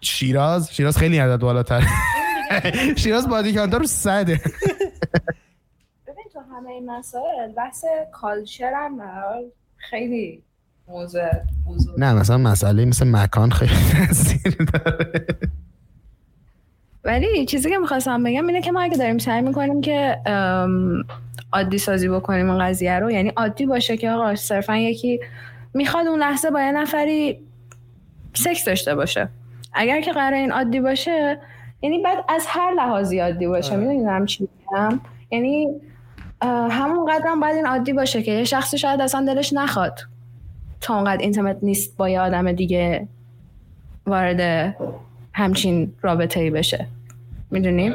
[0.00, 0.74] شیراز.
[0.74, 1.86] شیراز خیلی عدد بالاتر
[2.96, 4.40] شیراز بادی رو صده.
[6.62, 9.00] همه این مسائل بحث کالچر هم
[9.76, 10.42] خیلی
[10.88, 11.30] موضوع
[11.98, 15.26] نه مثلا مسئله مثل مکان خیلی تاثیر داره.
[17.04, 20.18] ولی چیزی که می‌خواستم بگم اینه که ما اگه داریم سعی می‌کنیم که
[21.52, 25.20] عادی سازی بکنیم این قضیه رو یعنی عادی باشه که آقا صرفا یکی
[25.74, 27.38] می‌خواد اون لحظه با یه نفری
[28.34, 29.28] سکس داشته باشه.
[29.72, 31.38] اگر که قرار این عادی باشه
[31.82, 33.72] یعنی بعد از هر لحاظی عادی باشه.
[33.72, 33.84] آره.
[33.84, 35.00] می‌دونم چی میگم؟
[35.30, 35.68] یعنی
[36.70, 39.98] همون قدرم باید این عادی باشه که یه شخصی شاید اصلا دلش نخواد
[40.80, 43.08] تا اونقدر اینترنت نیست با یه آدم دیگه
[44.06, 44.74] وارد
[45.32, 46.88] همچین رابطه ای بشه.
[47.50, 47.92] می‌دونی؟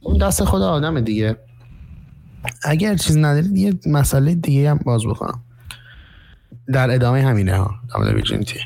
[0.00, 1.36] اون دست خود آدم دیگه.
[2.62, 5.42] اگر چیز ندارید یه مسئله دیگه هم باز بکنم.
[6.72, 7.74] در ادامه همینه ها
[8.14, 8.60] ویرجینیتی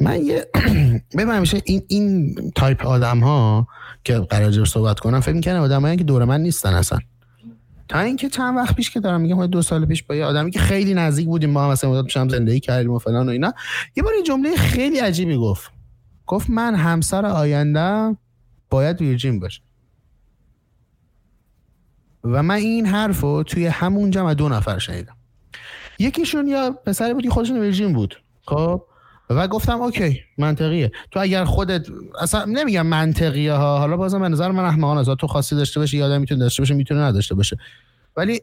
[0.00, 0.46] من یه
[1.18, 3.68] ببین میشه این این تایپ آدم ها
[4.04, 6.98] که قرار صحبت کنم فکر می‌کنم آدمایی که دور من نیستن اصلا.
[7.88, 10.58] تا اینکه چند وقت پیش که دارم میگم دو سال پیش با یه آدمی که
[10.58, 13.52] خیلی نزدیک بودیم با هم مثلا مدت پیشم زندگی کردیم و فلان و اینا
[13.96, 15.70] یه بار جمله خیلی عجیبی گفت.
[16.26, 18.16] گفت من همسر آینده
[18.70, 19.62] باید ویرجین باشه
[22.24, 25.16] و من این حرف رو توی همون جمع دو نفر شنیدم.
[25.98, 28.22] یکیشون یا پسری بود خودشون ویرجین بود.
[28.46, 28.82] خب؟
[29.34, 30.92] و گفتم اوکی منطقیه.
[31.10, 31.86] تو اگر خودت
[32.20, 35.14] اصلا نمیگم منطقیه ها حالا بازم به نظر من احمقانه است.
[35.14, 37.56] تو خاصی داشته باشه یا می‌تونه داشته باشه می‌تونه نداشته باشه.
[38.16, 38.40] ولی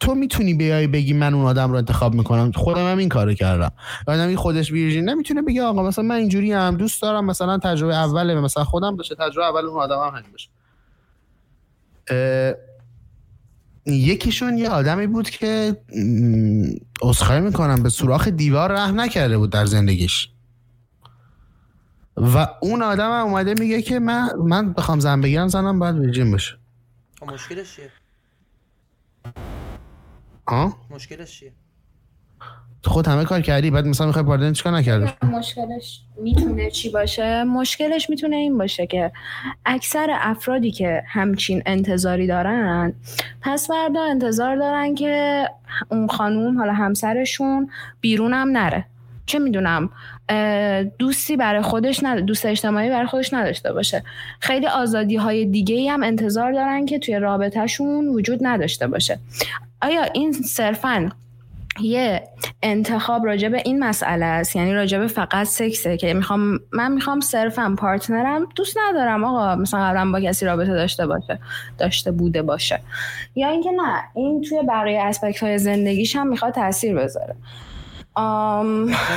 [0.00, 2.52] تو می‌تونی بیای بگی من اون آدم رو انتخاب می‌کنم.
[2.52, 3.72] خودم هم این کارو کردم.
[4.06, 8.40] آدمی خودش ویرژین نمی‌تونه بگه آقا مثلا من اینجوری هم دوست دارم مثلا تجربه اوله
[8.40, 10.48] مثلا خودم باشه تجربه اول اون آدم هم باشه
[13.86, 15.76] یکیشون یه آدمی بود که
[17.02, 20.28] اصخایی می‌کنم به سوراخ دیوار رحم نکرده بود در زندگیش
[22.16, 26.30] و اون آدم هم اومده میگه که من من بخوام زن بگیرم زنم باید ویرجین
[26.30, 26.58] باشه
[27.20, 27.90] خب مشکلش چیه؟
[30.48, 31.52] ها؟ مشکلش چیه؟
[32.84, 38.10] خود همه کار کردی بعد مثلا می‌خوای پاردن چیکار نکرده مشکلش می‌تونه چی باشه؟ مشکلش
[38.10, 39.12] می‌تونه این باشه که
[39.66, 42.92] اکثر افرادی که همچین انتظاری دارن
[43.40, 45.44] پس فردا انتظار دارن که
[45.88, 47.70] اون خانوم حالا همسرشون
[48.00, 48.84] بیرونم نره.
[49.26, 49.90] چه می‌دونم
[50.98, 52.18] دوستی برای خودش ند...
[52.18, 54.02] دوست اجتماعی برای خودش نداشته باشه.
[54.40, 59.18] خیلی آزادی های دیگه هم انتظار دارن که توی رابطهشون وجود نداشته باشه.
[59.82, 61.10] آیا این صرفا
[61.80, 62.28] یه
[62.62, 64.56] انتخاب راجع به این مسئله است.
[64.56, 68.48] یعنی راجع به فقط سکسه که می‌خوام من می‌خوام صرفا پارتنرم.
[68.56, 71.38] دوست ندارم آقا مثلا قبلا با کسی رابطه داشته باشه
[71.78, 72.80] داشته بوده باشه.
[73.34, 77.36] یا اینکه نه این توی بقیه اسپکت های زندگیش هم می‌خواد تاثیر بذاره.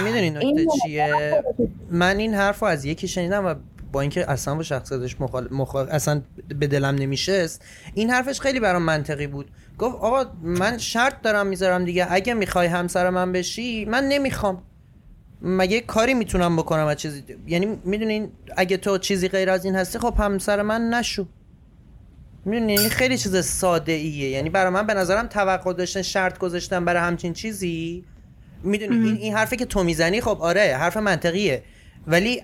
[0.03, 1.43] می‌دونی نکته چیه؟
[1.91, 3.55] من این حرف رو از یکی شنیدم و
[3.91, 5.47] با اینکه اصلا با شخصیتش مخال...
[5.51, 5.89] مخال...
[5.89, 6.21] اصلا
[6.59, 9.47] به دلم نمیشست این حرفش خیلی برام منطقی بود.
[9.77, 14.63] گفت آقا من شرط دارم می‌ذارم دیگه اگه می‌خوای همسر من بشی من نمی‌خوام.
[15.41, 19.99] مگه کاری می‌تونم بکنم از چیزی؟ یعنی می‌دونین اگه تو چیزی غیر از این هستی
[19.99, 21.27] خب همسر من نشو.
[22.45, 26.85] می‌دونی یعنی خیلی چیز ساده ایه یعنی برای من به نظرم توقع داشتن شرط گذاشتن
[26.85, 28.03] برای همچین چیزی.
[28.63, 31.63] می‌دونی؟ این این حرفی که تو می‌زنی خب آره حرف منطقیه.
[32.07, 32.43] ولی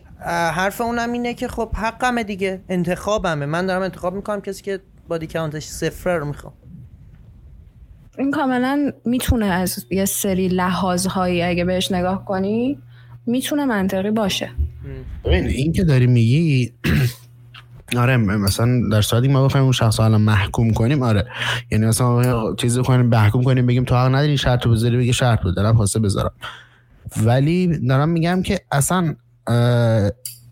[0.53, 3.45] حرف اونم اینه که خب حقمه دیگه انتخابمه.
[3.45, 6.53] من دارم انتخاب می‌کنم کسی که بادی کانتش صفر رو می‌خوام.
[8.17, 12.77] این کاملا می‌تونه از یه سری لحاظهایی اگه بهش نگاه کنی
[13.25, 14.49] می‌تونه منطقی باشه.
[15.25, 16.73] ببین این که داری میگی
[17.97, 21.27] آره مثلا در صورتی ما بخوایم اون شخص الان محکوم کنیم آره.
[21.71, 25.55] یعنی مثلا چیزی کنیم محکوم کنیم بگیم تو حق نداری شرط بذاری بگی شرط بود
[25.55, 26.31] دارم واسه بذارم.
[27.23, 29.15] ولی دارم میگم که اصلا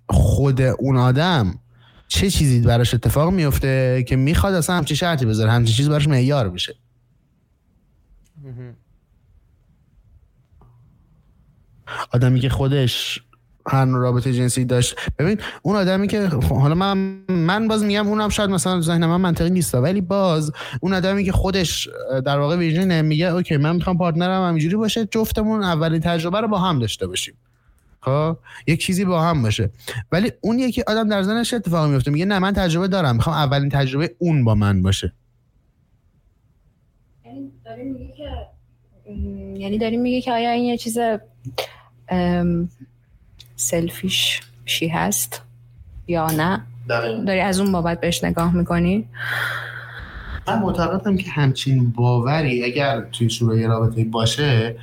[0.09, 1.59] خود اون آدم
[2.07, 6.49] چه چیزی براش اتفاق میفته که می‌خواد اصلا همچی شرطی بذاره همچی چیز براش معیار
[6.49, 6.75] بشه.
[12.11, 13.21] آدمی که خودش
[13.67, 14.95] هر رابطه جنسی داشت.
[15.19, 16.97] ببین اون آدمی که حالا من
[17.29, 21.31] من باز میگم اونم شاید مثلا ذهن من منطقی نیست ولی باز اون آدمی که
[21.31, 21.89] خودش
[22.25, 26.47] در واقع ویژنه میگه okay من می‌خوام partner م همینجوری باشه جفتمون اولین تجربه رو
[26.47, 27.33] با هم داشته باشیم.
[28.01, 28.37] خب؟
[28.67, 29.69] یک چیزی با هم باشه.
[30.11, 33.69] ولی اون یکی آدم در ذهنش اتفاق میفته میگه نه من تجربه دارم می‌خوام اولین
[33.69, 35.13] تجربه اون با من باشه.
[37.77, 40.97] یعنی داریم میگه که یعنی داریم میگه که آیا این یه چیز
[43.55, 45.41] سلفیش شی هست
[46.07, 46.61] یا نه؟
[47.25, 49.07] داری از اون بابت بهش نگاه می‌کنی؟
[50.47, 54.75] من معتقدم که همچین باوری اگر توی شروع رابطه باشه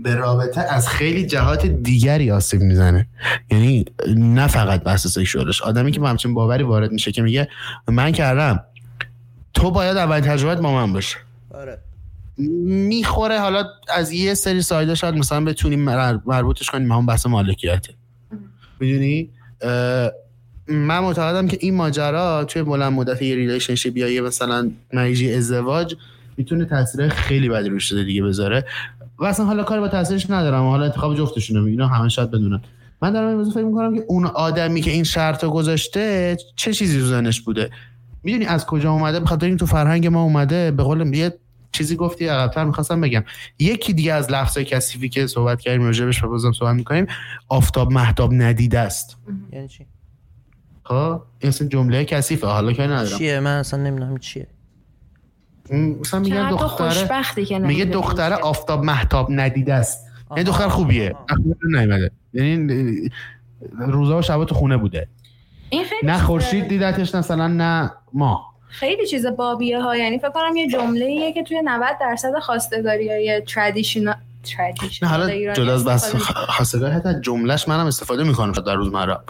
[0.00, 3.06] به رابطه از خیلی جهات دیگری آسیب می‌زنه.
[3.50, 3.84] یعنی
[4.16, 5.62] نه فقط بحث سکشوالش.
[5.62, 7.48] آدمی که با همچین باوری وارد میشه که میگه
[7.88, 8.64] من کردم
[9.54, 11.16] تو باید اول تجربت با من باشه.
[11.54, 11.78] آره.
[12.88, 13.40] می‌خوره.
[13.40, 13.64] حالا
[13.94, 15.84] از یه سری side ه شاید مثلا بتونیم
[16.26, 16.92] مربوطش کنیم.
[16.92, 17.94] هم بحث مالکیته
[18.80, 19.30] می‌دونی؟
[20.68, 25.94] من معتقدم که این ماجرا توی بلند مدت یه relationship یا مثلا marriage ی ازدواج
[26.36, 28.64] می‌تونه تاثیر خیلی بدی روش دیگه بذاره.
[29.18, 30.62] و اصلا حالا کار با تاثیرش ندارم.
[30.62, 32.60] حالا انتخاب جفتشونه اینا همه شاید بدونن.
[33.02, 37.00] من دارم این فکر می‌کنم که اون آدمی که این شرط رو گذاشته چه چیزی
[37.00, 37.70] تو ذهنش بوده؟
[38.22, 41.38] می‌دونی از کجا اومده؟ بخاطر این تو فرهنگ ما اومده به قول یه
[41.72, 43.24] چیزی گفتی عقبتر می‌خواستم بگم.
[43.58, 47.06] یکی دیگه از لفظ کثیفی که صحبت کردیم راجبش و بازم صحبت می‌کنیم
[47.48, 49.16] آفتاب محتاب ندیده است.
[49.52, 49.86] یعنی چی؟
[50.84, 52.46] خب این جمله کثیفه.
[52.46, 53.18] حالا که ندارم.
[53.18, 54.46] چیه؟ من اصلا نمی‌دونم چیه.
[55.70, 60.06] مثلا میگن دختره میگه دختره آفتاب محتاب ندیده است.
[60.30, 61.14] یعنی دختر خوبیه.
[61.62, 62.10] نیومده.
[62.32, 63.10] یعنی
[63.78, 65.08] روزا و شبا تو خونه بوده.
[65.70, 70.56] این خیلی نه خورشید دیدتش مثلا نه ما خیلی چیز بابیه ها یعنی فکر کنم
[70.56, 74.14] یه جمله ایه که توی 90 درصد خواستگاری های ترادیشنال
[75.02, 79.24] نه حالا جدا از بس خواستگاری حتی جملهش منم استفاده می‌کنم در روز مرا.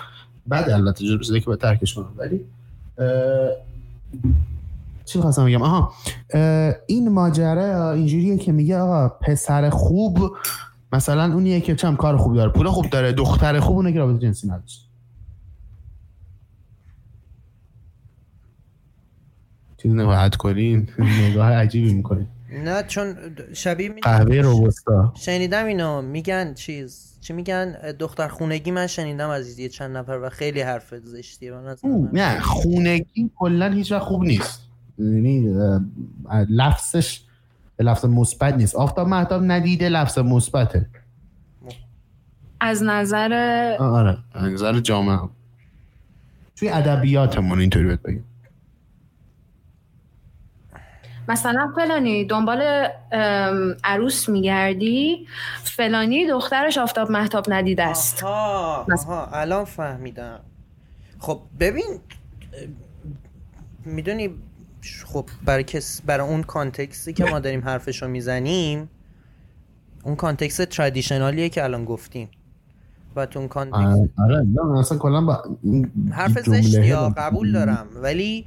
[0.47, 2.41] بعد البته جزء که با ترکش کنم ولی
[5.05, 5.93] چی خواستم بگم؟ آها
[6.87, 10.37] این ماجرا اینجوریه که میگه آقا پسر خوب
[10.93, 14.27] مثلا اونیه که چم کار خوب داره پول خوب داره دختر خوب اونه که رابطه
[14.27, 14.90] جنسی نداشت
[19.83, 22.27] چیز نباید کنین نگاه عجیبی می‌کنین
[22.65, 23.17] نه چون
[23.53, 29.69] شبیه قهوه روبستا شنیدم اینو میگن چیز چی میگن؟ دختر خونگی من شنیدم از یه
[29.69, 31.77] چند نفر و خیلی حرف زشتیه من.
[32.13, 34.61] نه خونگی کلا هیچ خوب نیست.
[34.99, 35.55] یعنی
[36.49, 37.21] لفظش
[37.77, 38.75] به لفظ مثبت نیست.
[38.75, 40.87] آفتاب محتاب ندیده لفظ مثبته.
[42.61, 43.33] از نظر
[43.79, 45.19] آره از نظر جامعه.
[46.57, 48.25] توی ادبیاتمون اینطوری بهت بگیم
[51.31, 52.89] مثلا فلانی دنبال
[53.85, 55.27] عروس میگردی
[55.65, 58.25] فلانی دخترش آفتاب مهتاب ندیده است.
[58.25, 60.41] آها, آها الان فهمیدم.
[61.19, 62.01] خب ببین
[63.85, 64.31] می‌دونی
[65.07, 68.91] خب برای کس برای اون context ی که ما داریم حرفشو می‌زنیم
[70.03, 72.29] اون context traditional یه که الان گفتیم.
[73.21, 75.43] و تو اون context آره نه اصلا کلا با
[76.13, 78.47] حرف زشتی قبول دارم ولی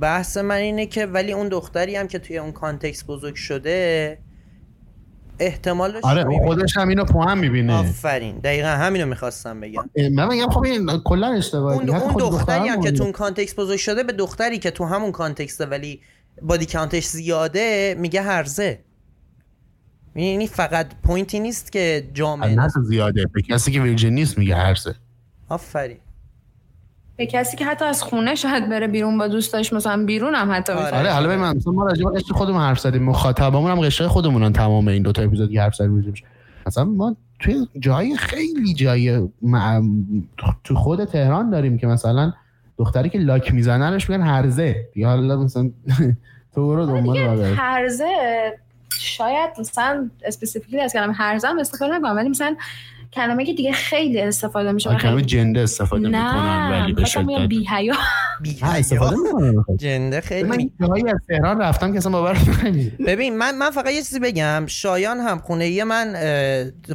[0.00, 4.18] بحث من اینه که ولی اون دختری هم که توی اون context بزرگ شده
[5.38, 7.78] احتمالش آره اون خودش هم اینو هم می‌بینه.
[7.78, 9.84] آفرین دقیقا همینو می‌خواستم بگم.
[10.12, 11.78] من میگم خب این کلا اشتباهی.
[11.78, 15.12] اون, اون دختری هم که تو اون context بزرگ شده به دختری که تو همون
[15.12, 16.00] context ه ولی
[16.42, 18.78] body count ش زیاده میگه هرزه.
[20.14, 23.26] یعنی فقط پوینتی نیست که جامعه نه زیاده.
[23.34, 24.94] به کسی که ویرجن نیست میگه هرسه.
[25.48, 25.98] آفرین.
[27.16, 30.72] به کسی که حتی از خونه شاید بره بیرون با دوستاش مثلا بیرون هم حتی
[30.72, 30.98] آره.
[30.98, 33.02] آره حالا من مثلا ما راجع به قشر خودمون حرف زدیم.
[33.02, 36.14] مخاطبمون هم قشر خودمونن تمام این دو تا اپیزود حرف زدیم
[36.66, 39.28] مثلا ما توی جای خیلی جای
[40.64, 42.32] تو خود تهران داریم که مثلا
[42.78, 44.88] دختری که لاک میزننش میگن هرزه.
[44.96, 45.70] یا حالا مثلا
[46.54, 47.18] تو برو دنبال
[47.56, 48.04] هرزه
[49.00, 52.56] شاید مثلا اسپسیفیکلی از کلمه هرزه هم استفاده نکنم ولی مثلا
[53.12, 57.48] کلمه که دیگه خیلی استفاده میشه کلمه جنده استفاده می‌کنن ولی به شدت.
[57.48, 57.94] بی حیا
[58.62, 59.76] استفاده می‌کنن.
[59.76, 62.38] جنده خیلی من جایی از تهران رفتم که اصلا باور
[63.06, 64.64] ببین من من فقط یه چیزی بگم.
[64.66, 66.16] شایان هم خونه ای من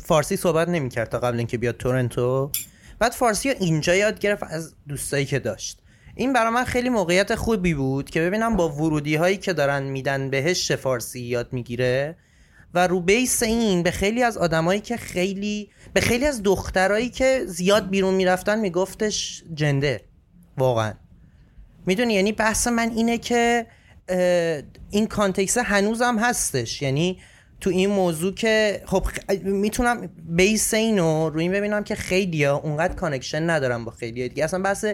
[0.03, 2.51] فارسی صحبت نمی‌کرد تا قبل اینکه بیاد تورنتو.
[2.99, 5.79] بعد فارسی رو اینجا یاد گرفت از دوستایی که داشت.
[6.15, 10.29] این برای من خیلی موقعیت خوبی بود که ببینم با ورودی هایی که دارن میدن
[10.29, 12.15] بهش فارسی یاد می‌گیره.
[12.73, 17.43] و رو بیس این به خیلی از آدمایی که خیلی به خیلی از دخترایی که
[17.45, 20.01] زیاد بیرون می‌رفتن میگفتش جنده.
[20.57, 20.93] واقعا.
[21.85, 23.65] می‌دونی؟ یعنی بحث من اینه که
[24.91, 26.81] این کانتکس هنوزم هستش.
[26.81, 27.19] یعنی
[27.61, 29.07] تو این موضوع که خب
[29.43, 34.43] می‌تونم بیس اینو روی این ببینم که خیلی ها اونقدر کانکشن ندارم با خیلی دیگه.
[34.43, 34.85] اصلا بحث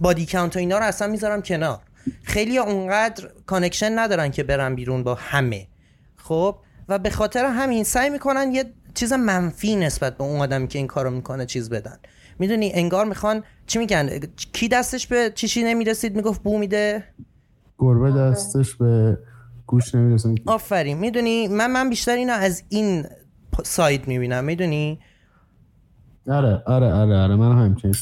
[0.00, 1.80] body count و اینا رو اصلا می‌ذارم کنار.
[2.22, 5.66] خیلی اونقدر connection ندارن که برن بیرون با همه.
[6.16, 6.56] خب؟
[6.88, 10.86] و به خاطر همین سعی می‌کنن یه چیز منفی نسبت به اون آدمی که این
[10.86, 11.98] کارو می‌کنه چیز بدن.
[12.38, 14.20] می‌دونی انگار می‌خوان چی میگن؟
[14.52, 17.04] کی دستش به چیشی نمی‌رسید؟ می‌گفت بو میده.
[17.78, 19.18] گربه دستش به
[19.66, 20.98] گوشت نمی‌رسید آفرین.
[20.98, 23.06] می‌دونی؟ من من بیشتر اینو از این
[23.64, 24.44] side می‌بینم.
[24.44, 25.00] می‌دونی؟
[26.28, 27.36] آره آره آره آره.
[27.36, 27.94] من همچنین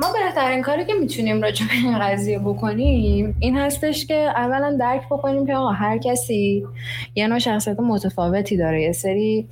[0.00, 5.06] ما بهترین کاری که می‌تونیم راجع به این قضیه بکنیم این هستش که اولا درک
[5.06, 6.66] بکنیم که آقا هر کسی
[7.14, 9.48] یه نوع شخصیت متفاوتی داره یه سری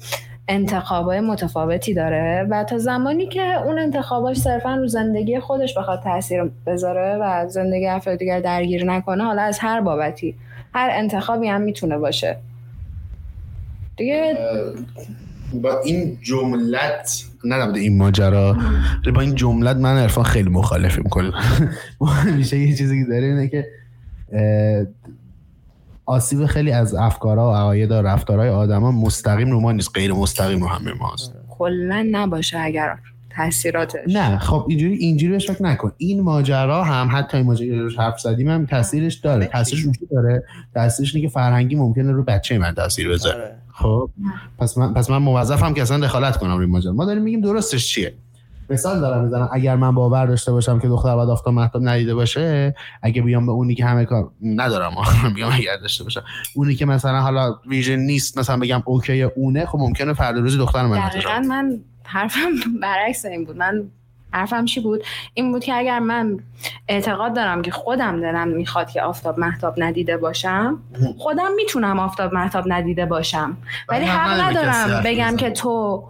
[0.48, 6.50] انتخابای متفاوتی داره و تا زمانی که اون انتخاباش صرفا رو زندگی خودش بخواد تاثیر
[6.66, 10.34] بذاره و زندگی افراد دیگر درگیر نکنه حالا از هر بابتی
[10.74, 12.36] هر انتخابی هم می‌تونه باشه.
[13.96, 14.36] دیگه
[15.52, 18.56] با این جملت ندم این ماجرا.
[19.14, 21.30] با این جملت من عرفان خیلی مخالفیم کلا.
[22.24, 23.66] همیشه یه چیزی که داره اینه که
[26.06, 30.60] آسیب خیلی از افکارها و عقاید و رفتارهای آدما مستقیم رو ما نیست غیر مستقیم
[30.60, 31.34] رو همه ماست.
[31.48, 32.98] کلا نباشه اگر
[33.30, 35.92] تاثیراتش نه خب اینجوری اینجوری بهش فکر نکن.
[35.96, 39.46] این ماجرا هم حتی این ماجرا رو حرف زدیم هم تاثیرش داره.
[39.46, 40.44] تاثیرش وجود داره.
[40.74, 43.42] تاثیرش اینه که فرهنگی ممکنه رو بچه من تاثیر بذاره.
[43.42, 43.57] آره.
[43.82, 44.10] خب.
[44.58, 46.92] پس من پس من موظفم که اصلا دخالت کنم روی ماجرا.
[46.92, 48.14] ما داریم میگیم درستش چیه؟
[48.70, 49.48] مثال دارم می‌زنم.
[49.52, 53.52] اگر من باور داشته باشم که دختر بعد آفتاب محتاب ندیده باشه اگه بیام به
[53.52, 54.92] اونی که همه کار ندارم.
[55.34, 56.22] بیام اگر داشته باشم.
[56.54, 60.86] اونی که مثلا حالا ویژن نیست مثلا بگم اوکی اونه خب ممکنه فردا روز دختر
[60.86, 62.50] من من حرفم
[62.82, 63.56] برعکس این بود.
[63.56, 63.90] من
[64.32, 65.04] حرفم چی بود؟
[65.34, 66.38] این بود که اگر من
[66.88, 70.82] اعتقاد دارم که خودم دلم می‌خواد که آفتاب محتاب ندیده باشم
[71.18, 73.56] خودم می‌تونم آفتاب محتاب ندیده باشم.
[73.88, 76.04] ولی حق ندارم بگم که تو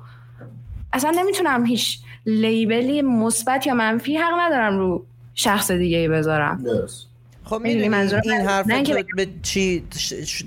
[0.93, 5.05] اصلا نمی‌تونم هیچ لیبلی مثبت یا منفی حق ندارم رو
[5.35, 6.65] شخص دیگه ای بذارم
[7.45, 7.95] خب می‌دونی
[8.25, 8.67] این حرف
[9.17, 9.85] به چی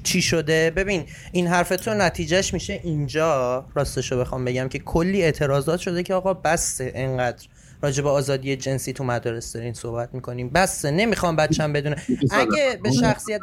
[0.04, 3.66] چی شده؟ ببین این حرف تو نتیجهش میشه اینجا.
[3.74, 7.48] راستشو بخوام بگم که کلی اعتراضات شده که آقا بسته انقدر
[7.82, 10.50] راجع به آزادی جنسی تو مدارس دارین صحبت می‌کنیم.
[10.50, 11.96] بسه نمی‌خوام بچم بدونه.
[12.32, 13.42] اگه به شخصیت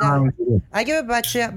[0.73, 1.49] اگه به بچه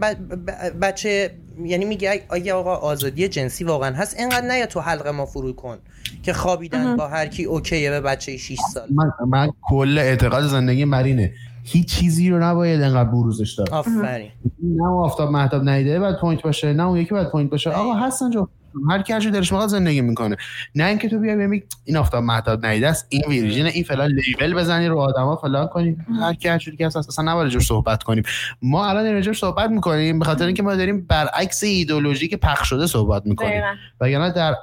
[0.82, 1.32] بچه
[1.63, 5.77] یعنی میگه اگه آقا آزادی جنسی واقعا هست اینقدر نه تو حلق ما فرو کن
[6.23, 8.88] که خوابیدن با هر کی اوکیه به بچه 6 سال.
[8.95, 11.34] من, من کل اعتقاد زندگی مرینه.
[11.64, 13.69] هیچ چیزی رو نباید انقدر بروزش داد.
[13.69, 14.31] آفرین.
[14.64, 17.69] نه آفتاب محتاب نیده بعد پوینت باشه نه اون یکی بعد پوینت باشه.
[17.69, 18.47] آقا هستن جو
[18.89, 20.38] هر کی هر دلش می‌خواد زندگی می‌کنه.
[20.76, 24.53] نه اینکه تو بیای بگی این آفتاب محتاب نیده است این ویرژین این فلان لیبل
[24.53, 25.98] بزنی رو آدما فلان کنی.
[26.22, 28.23] هر کی هر که هست اصلا نباید جور صحبت کنیم.
[28.61, 32.88] ما الان راجع صحبت می‌کنیم به خاطر اینکه ما داریم برعکس ایدئولوژی که پخش شده
[32.88, 33.61] صحبت می‌کنیم.
[34.02, 34.56] وگرنه در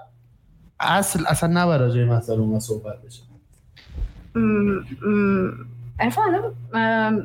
[0.81, 3.23] اصل اصلا نباید راجع مسئله ما صحبت بشه.
[6.01, 6.55] ارفان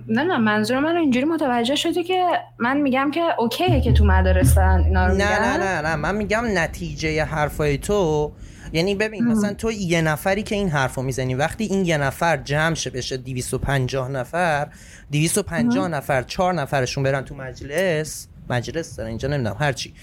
[0.07, 2.27] نه منظور من اینجوری متوجه شدی که
[2.57, 5.95] من میگم که اوکیه که تو مدرسن اینا رو نه نه نه نه.
[5.95, 8.31] من میگم نتیجه حرفای تو
[8.73, 12.73] یعنی ببین مثلا تو یه نفری که این حرفو می‌زنی وقتی این یه نفر جمع
[12.73, 14.67] شه بشه 250 نفر
[15.11, 19.93] 250 نفر چهار نفرشون برن تو مجلس مجلس دارن اینجا نمی‌دونم هرچی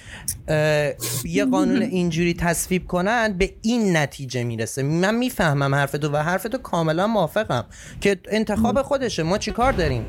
[1.25, 4.83] یه قانون اینجوری تصویب کنن به این نتیجه می‌رسه.
[4.83, 7.65] من می‌فهمم حرف تو و حرف تو کاملا موافقم
[8.01, 9.23] که انتخاب خودشه.
[9.23, 10.07] ما چی کار داریم؟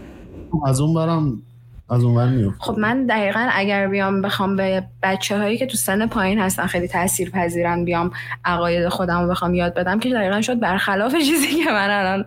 [0.67, 1.41] از اون برم
[1.89, 6.39] از اون خب من دقیقا اگر بیام بخوام به بچه هایی که تو سن پایین
[6.39, 8.11] هستن خیلی تاثیر پذیرن بیام
[8.45, 12.25] عقاید خودم رو بخوام یاد بدم که دقیقا شد برخلاف چیزی که من الان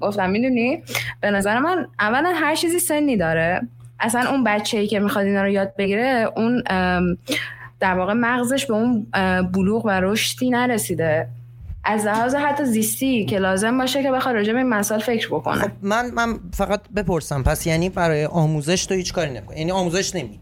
[0.00, 0.30] گفتم.
[0.30, 0.82] می‌دونی؟
[1.20, 3.68] به نظر من اولا هر چیزی سنی داره.
[4.04, 6.62] اصلا اون بچه ای که می‌خواد اینا رو یاد بگیره اون
[7.80, 9.06] در واقع مغزش به اون
[9.52, 11.28] بلوغ و رشدی نرسیده.
[11.84, 15.60] از لحاظ حتی زیستی که لازم باشه که بخواد راجع به این مسائل فکر بکنه.
[15.62, 20.14] خب من من فقط بپرسم پس یعنی برای آموزش تو هیچ کاری نمی‌کنی؟ یعنی آموزش
[20.14, 20.38] نمیدی؟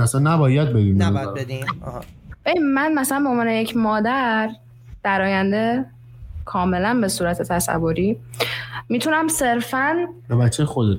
[0.00, 1.02] اصلا نباید بدیم.
[1.02, 1.64] نباید بدیم؟
[2.74, 4.50] من مثلا به عنوان یک مادر
[5.02, 5.84] در آینده
[6.44, 8.16] کاملا به صورت تصوری
[8.88, 10.98] می‌تونم صرفا به بچه خودت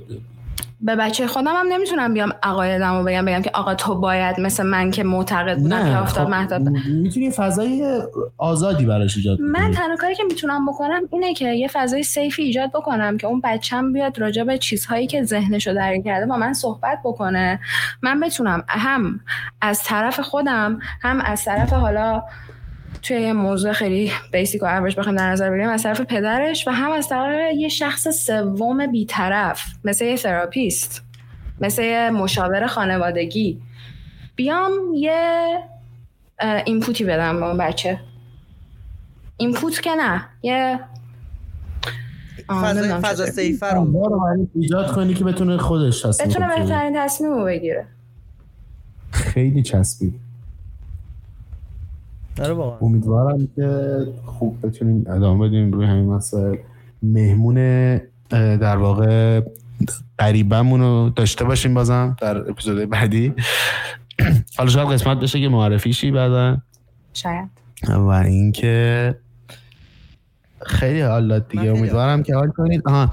[0.83, 4.65] به بچه خودم هم نمی‌تونم بیام عقایدم رو بگم بگم که آقا تو باید مثل
[4.65, 6.61] من که معتقد بودم که آفتاب خب مهتاب.
[6.87, 8.01] می‌تونی فضای
[8.37, 12.43] آزادی براش ایجاد من تنها کاری که می‌تونم بکنم اینه که یه فضای safe ی
[12.43, 16.37] ایجاد بکنم که اون بچم بیاد راجع به چیزهایی که ذهنش رو درگیر کرده با
[16.37, 17.59] من صحبت بکنه.
[18.01, 19.19] من بتونم هم
[19.61, 22.23] از طرف خودم هم از طرف حالا
[23.01, 26.71] توی یه موضوع خیلی basic و اوریج بخوایم در نظر بگیریم از طرف پدرش و
[26.71, 31.03] هم از طرف یه شخص سوم بیطرف مثل یه therapist
[31.61, 33.61] مثل یه مشاور خانوادگی.
[34.35, 35.59] بیام یه
[36.65, 37.99] input ی بدم به اون بچه.
[39.37, 40.79] input که نه یه
[42.47, 47.87] فضا, فضا safe رو ایجاد کنی که بتونه خودش تصمیم بتونه بهترین تصمیم رو بگیره.
[49.11, 50.30] خیلی چسبید.
[52.39, 56.55] آره امیدوارم که خوب بتونیم ادامه بدیم روی همین مسائل
[57.03, 57.55] مهمون
[58.29, 59.41] در واقع
[60.17, 63.33] غریبمون رو داشته باشیم بازم در اپیزود بعدی.
[64.57, 66.57] حالا شاید قسمت بشه که معرفی شی بعدا.
[67.13, 67.49] شاید.
[67.89, 69.15] و اینکه
[70.65, 71.63] خیلی حال دیگه.
[71.63, 72.81] امیدوارم که حال کنید.
[72.85, 73.11] آها.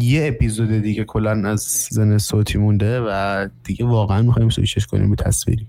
[0.00, 5.16] یه اپیزود دیگه کلا از season صوتی مونده و دیگه واقعا می‌خوایم سویچش کنیم به
[5.16, 5.66] تصویری.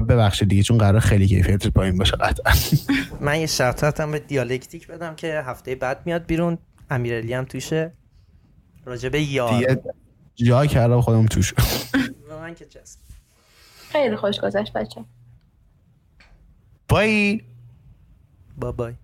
[0.00, 2.52] ببخشید دیگه چون قرار خیلی کیفیتش پایین باشه قطعا.
[3.26, 6.58] من یه shout out م به دیالکتیک بدم که هفته بعد میاد بیرون
[6.90, 7.92] امیرعلی هم توشه.
[8.84, 9.58] راجبه یار.
[9.58, 9.82] دیگه
[10.34, 11.54] جا کردم خودم توش.
[12.40, 13.00] من که چست
[13.92, 15.04] خیلی خوش گذشت بچه
[16.88, 17.40] بای
[18.56, 18.94] بای بای